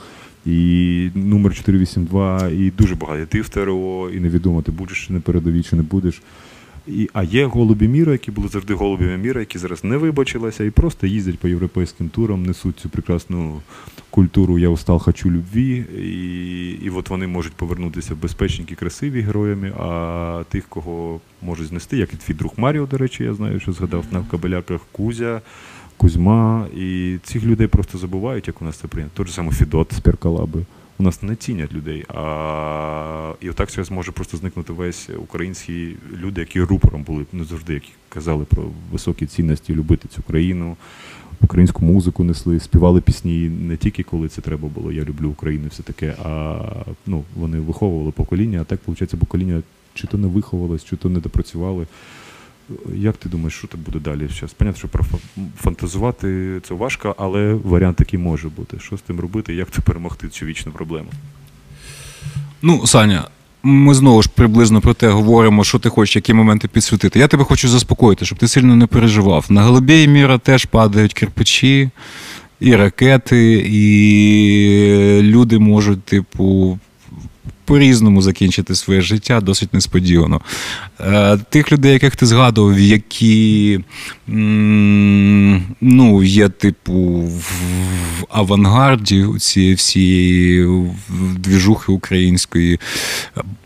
[0.45, 3.22] і номер 482, і дуже багато.
[3.22, 6.22] І ти в ТРО, і невідомо, ти будеш чи не передовій, чи не будеш.
[6.88, 10.69] І, А є голубі міра, які були завжди голубями міра, які зараз не вибачилися і
[10.69, 13.61] просто їздять по європейським турам, несуть цю прекрасну
[14.09, 15.86] культуру Я устал, хочу любві.
[15.97, 21.97] І і от вони можуть повернутися в безпечники, красиві героями, а тих, кого можуть знести,
[21.97, 25.41] як і твій друг Маріо, до речі, я знаю, що згадав на кабеляках Кузя.
[25.97, 29.11] Кузьма, і цих людей просто забувають, як у нас це прийнято.
[29.17, 30.65] Той же саме Фідот з Перкалаби
[31.00, 32.06] у нас не цінять людей.
[32.08, 37.74] А і отак зараз може просто зникнути весь українські люди, які рупором були не завжди,
[37.74, 40.78] які казали про високі цінності, любити цю країну,
[41.41, 44.91] українську музику несли, співали пісні не тільки коли це треба було.
[44.91, 46.16] Я люблю Україну, все таке.
[46.24, 46.60] А
[47.06, 48.60] ну вони виховували покоління.
[48.62, 49.62] А так виходить, покоління
[49.93, 51.88] чи то не виховувалось, чи то не допрацювали.
[52.95, 54.30] Як ти думаєш, що там буде далі?
[54.36, 54.53] Зараз?
[54.53, 55.05] Понятно, що про
[55.61, 58.78] фантазувати це важко, але варіант такий може бути.
[58.80, 61.09] Що з тим робити, як це перемогти цю вічну проблему?
[62.61, 63.28] Ну, Саня,
[63.63, 67.20] ми знову ж приблизно про те говоримо, що ти хочеш, які моменти підсвітити.
[67.20, 69.45] Я тебе хочу заспокоїти, щоб ти сильно не переживав.
[69.49, 71.89] На Голубєї міра теж падають кирпичі,
[72.59, 76.80] і ракети, і люди можуть, типу,
[77.66, 80.41] по-різному закінчити своє життя досить несподівано.
[80.99, 83.80] Е, Тих людей, яких ти згадував, які
[85.82, 87.51] ну, є, типу, в
[88.30, 90.68] авангарді цієї всієї
[91.38, 92.80] двіжухи української,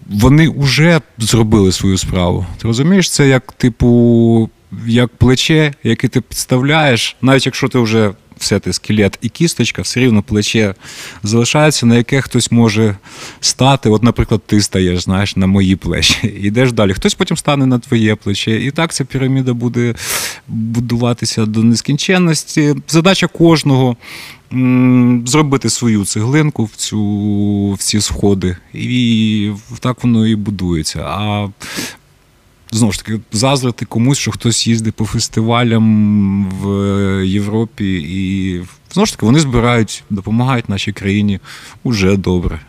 [0.09, 2.45] вони вже зробили свою справу.
[2.57, 4.49] Ти розумієш, це як, типу,
[4.87, 9.99] як плече, яке ти підставляєш, навіть якщо ти вже все ти скелет і кісточка, все
[9.99, 10.75] рівно плече
[11.23, 12.95] залишається, на яке хтось може
[13.39, 13.89] стати.
[13.89, 16.27] От, наприклад, ти стаєш, знаєш, на мої плечі.
[16.41, 16.93] Йдеш далі.
[16.93, 18.61] Хтось потім стане на твоє плече.
[18.61, 19.95] І так ця піраміда буде
[20.47, 22.75] будуватися до нескінченності.
[22.87, 23.97] Задача кожного.
[25.25, 27.01] Зробити свою цеглинку в цю
[27.71, 30.99] в ці сходи, і так воно і будується.
[30.99, 31.47] А
[32.71, 36.67] знову ж таки, заздрити комусь, що хтось їздить по фестивалям в
[37.25, 38.61] Європі, і
[38.93, 41.39] знову ж таки вони збирають, допомагають нашій країні
[41.83, 42.61] уже добре.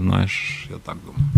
[0.00, 1.32] Знаєш, я так думаю.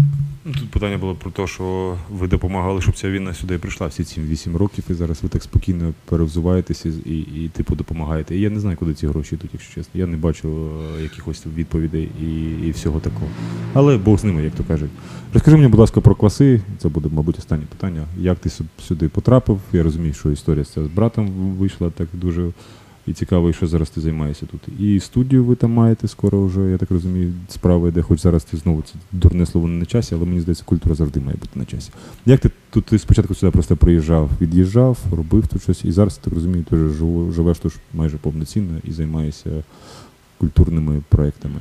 [0.46, 4.04] Ну, Тут питання було про те, що ви допомагали, щоб ця війна сюди прийшла всі
[4.04, 8.36] ці 8 років, і зараз ви так спокійно перевзуваєтеся і, і, типу, допомагаєте.
[8.36, 10.00] І я не знаю, куди ці гроші йдуть, якщо чесно.
[10.00, 13.26] Я не бачу е, якихось відповідей і, і всього такого.
[13.72, 14.90] Але Бог з ними, як то кажуть.
[15.34, 16.60] Розкажи мені, будь ласка, про кваси.
[16.78, 18.06] Це буде, мабуть, останнє питання.
[18.18, 19.60] Як ти сюди потрапив?
[19.72, 22.52] Я розумію, що історія з братом вийшла так дуже.
[23.06, 24.80] І цікаво, що зараз ти займаєшся тут.
[24.80, 28.56] І студію ви там маєте скоро вже, я так розумію, справа йде, хоч зараз ти
[28.56, 31.64] знову це дурне слово не на часі, але мені здається, культура завжди має бути на
[31.64, 31.90] часі.
[32.26, 36.34] Як ти тут ти спочатку сюди просто приїжджав, від'їжджав, робив тут щось, і зараз, так
[36.34, 36.76] розумію, ти
[37.32, 39.50] живеш тут майже повноцінно і займаєшся
[40.38, 41.60] культурними проектами.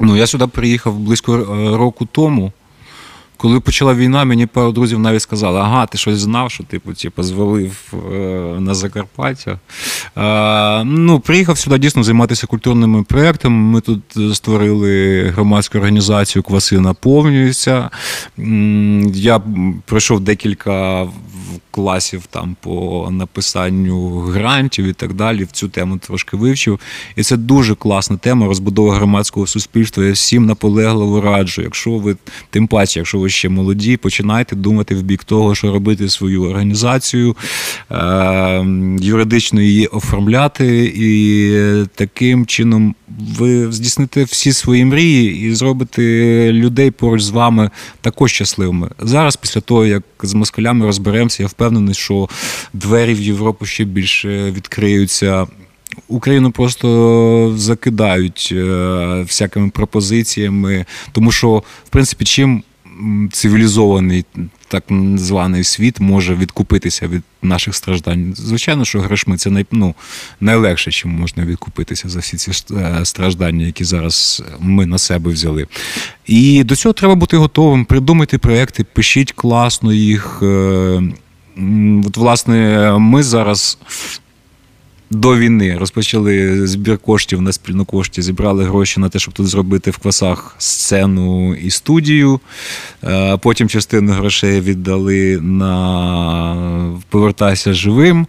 [0.00, 2.52] Ну, я сюди приїхав близько е, року тому.
[3.40, 7.22] Коли почала війна, мені пару друзів навіть сказали, ага, ти щось знав, що типу, типу
[7.22, 8.16] звалив е,
[8.60, 9.58] на Закарпаття.
[10.16, 13.56] Е, ну, приїхав сюди дійсно займатися культурними проєктами.
[13.56, 17.90] Ми тут створили громадську організацію Кваси наповнюється.
[19.14, 19.40] Я
[19.86, 21.06] пройшов декілька
[21.70, 25.44] класів там по написанню грантів і так далі.
[25.44, 26.80] В цю тему трошки вивчив.
[27.16, 30.04] І це дуже класна тема розбудова громадського суспільства.
[30.04, 31.62] Я всім наполегливо раджу.
[31.62, 32.16] Якщо ви,
[32.50, 37.36] тим паче, якщо ви ще молоді, починайте думати в бік того, що робити свою організацію,
[37.90, 38.64] е,
[39.00, 42.94] юридично її оформляти, і таким чином
[43.38, 46.02] ви здійсните всі свої мрії і зробите
[46.52, 48.90] людей поруч з вами також щасливими.
[48.98, 52.28] Зараз, після того, як з москалями розберемося, я впевнений, що
[52.72, 55.46] двері в Європу ще більше відкриються.
[56.08, 62.62] Україну просто закидають е, всякими пропозиціями, тому що, в принципі, чим
[63.32, 64.24] цивілізований
[64.68, 64.84] так
[65.14, 68.34] званий світ може відкупитися від наших страждань.
[68.36, 69.94] Звичайно, що грошми це най, ну,
[70.40, 75.66] найлегше, чим можна відкупитися за всі ці е, страждання, які зараз ми на себе взяли.
[76.26, 77.84] І до цього треба бути готовим.
[77.84, 80.42] Придумайте проекти, пишіть класно їх.
[82.06, 83.78] От, власне, ми зараз
[85.10, 89.90] до війни розпочали збір коштів на спільну кошті, зібрали гроші на те, щоб тут зробити
[89.90, 92.40] в квасах сцену і студію.
[93.04, 98.26] Е, Потім частину грошей віддали на повертайся живим.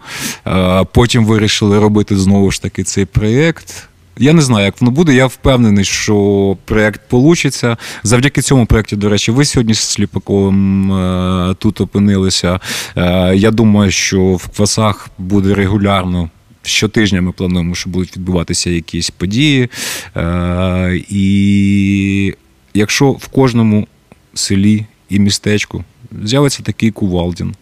[0.47, 3.87] Е, Потім вирішили робити знову ж таки цей проєкт.
[4.17, 5.13] Я не знаю, як воно буде.
[5.13, 7.77] Я впевнений, що проєкт получиться.
[8.03, 12.59] Завдяки цьому проєкту, до речі, ви сьогодні з Сліпаковим е, тут опинилися.
[12.97, 16.29] Е, Я думаю, що в квасах буде регулярно.
[16.63, 19.69] Щотижня ми плануємо, що будуть відбуватися якісь події.
[20.15, 22.33] Е, і
[22.73, 23.87] якщо в кожному
[24.33, 25.83] селі і містечку
[26.23, 27.55] з'явиться такий Кувалдін,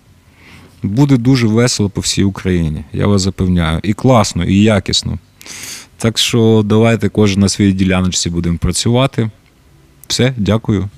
[0.83, 2.83] буде дуже весело по всій Україні.
[2.93, 3.79] Я вас запевняю.
[3.83, 5.19] І класно, і якісно.
[5.99, 9.29] Так що давайте кожен на своїй діляночці будемо працювати.
[10.07, 10.89] Все, дякую.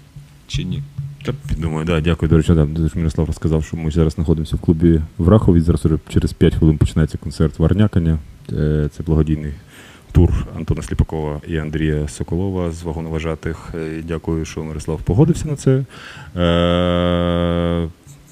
[0.48, 0.84] Чи ні?
[1.26, 2.30] Та, думаю, да, дякую.
[2.30, 5.60] До речі, да, дуже Мирослав розказав, що ми зараз знаходимося в клубі в Рахові.
[5.60, 8.20] Зараз через 5 хвилин починається концерт Варнякання.
[8.54, 9.54] Е, Це благодійний
[10.12, 13.70] тур Антона Сліпакова і Андрія Соколова з вагоноважатих.
[13.76, 15.84] Е, Дякую, що Мирослав погодився на це.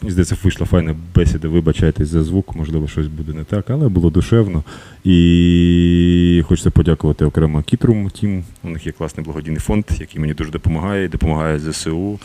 [0.07, 4.63] Здається, вийшла файна бесіда, вибачайтесь за звук, можливо, щось буде не так, але було душевно.
[5.03, 8.43] І хочеться подякувати окремо Кітрум Тім.
[8.63, 12.19] У них є класний благодійний фонд, який мені дуже допомагає, допомагає ЗСУ.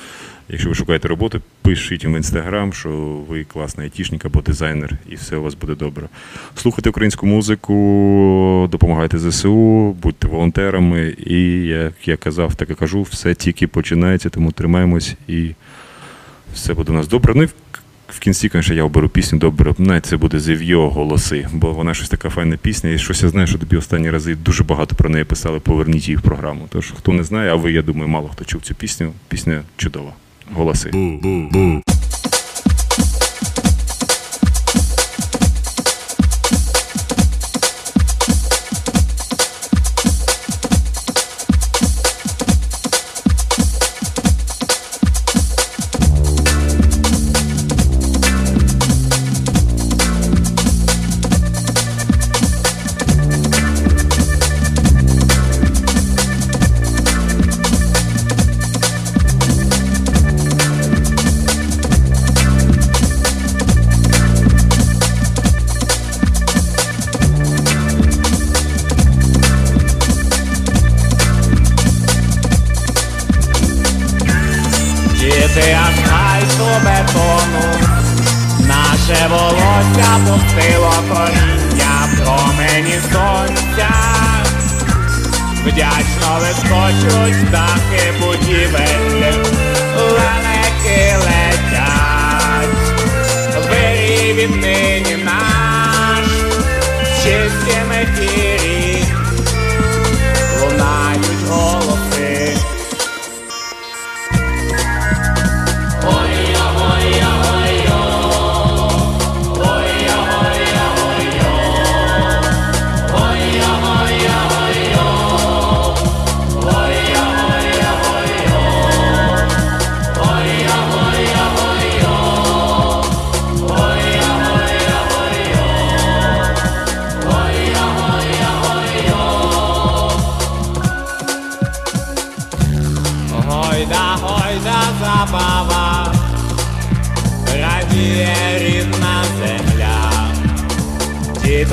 [0.49, 2.91] Якщо ви шукаєте роботу, пишіть їм в інстаграм, що
[3.29, 6.09] ви класний айтішник або дизайнер, і все у вас буде добре.
[6.55, 11.17] Слухайте українську музику, допомагайте ЗСУ, будьте волонтерами.
[11.27, 15.51] І як я казав, так і кажу, все тільки починається, тому тримаємось і
[16.55, 17.33] все буде у нас добре.
[17.37, 17.49] Ну
[18.09, 22.09] в кінці, звісно, я оберу пісню добре, навіть це буде Зев'йо голоси, бо вона щось
[22.09, 25.25] така файна пісня, і щось я знаю, що тобі останні рази дуже багато про неї
[25.25, 26.67] писали, поверніть її в програму.
[26.69, 29.13] Тож хто не знає, а ви, я думаю, мало хто чув цю пісню.
[29.29, 30.13] Пісня чудова.
[30.53, 30.91] Голоси.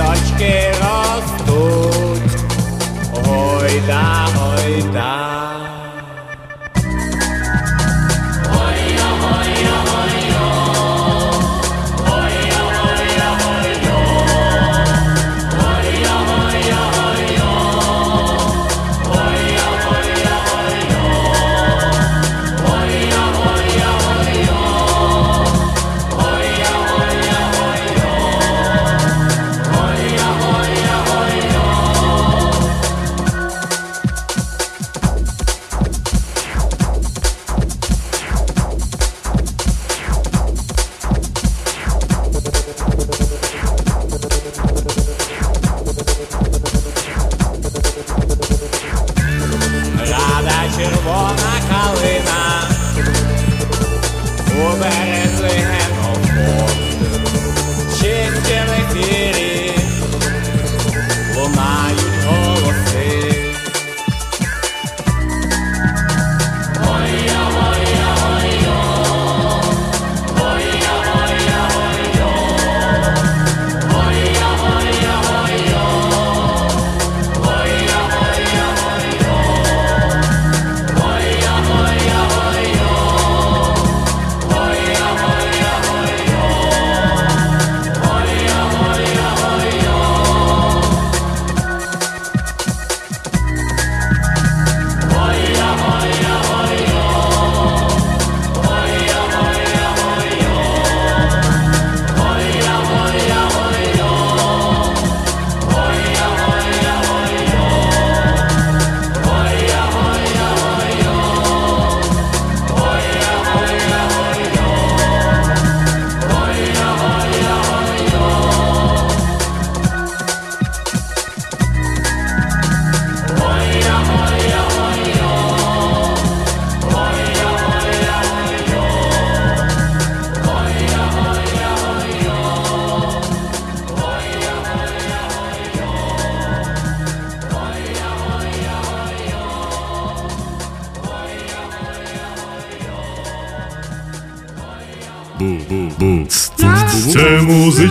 [0.01, 1.51] Deutsch gerastet.
[3.27, 3.99] Heute,
[4.35, 5.30] heute.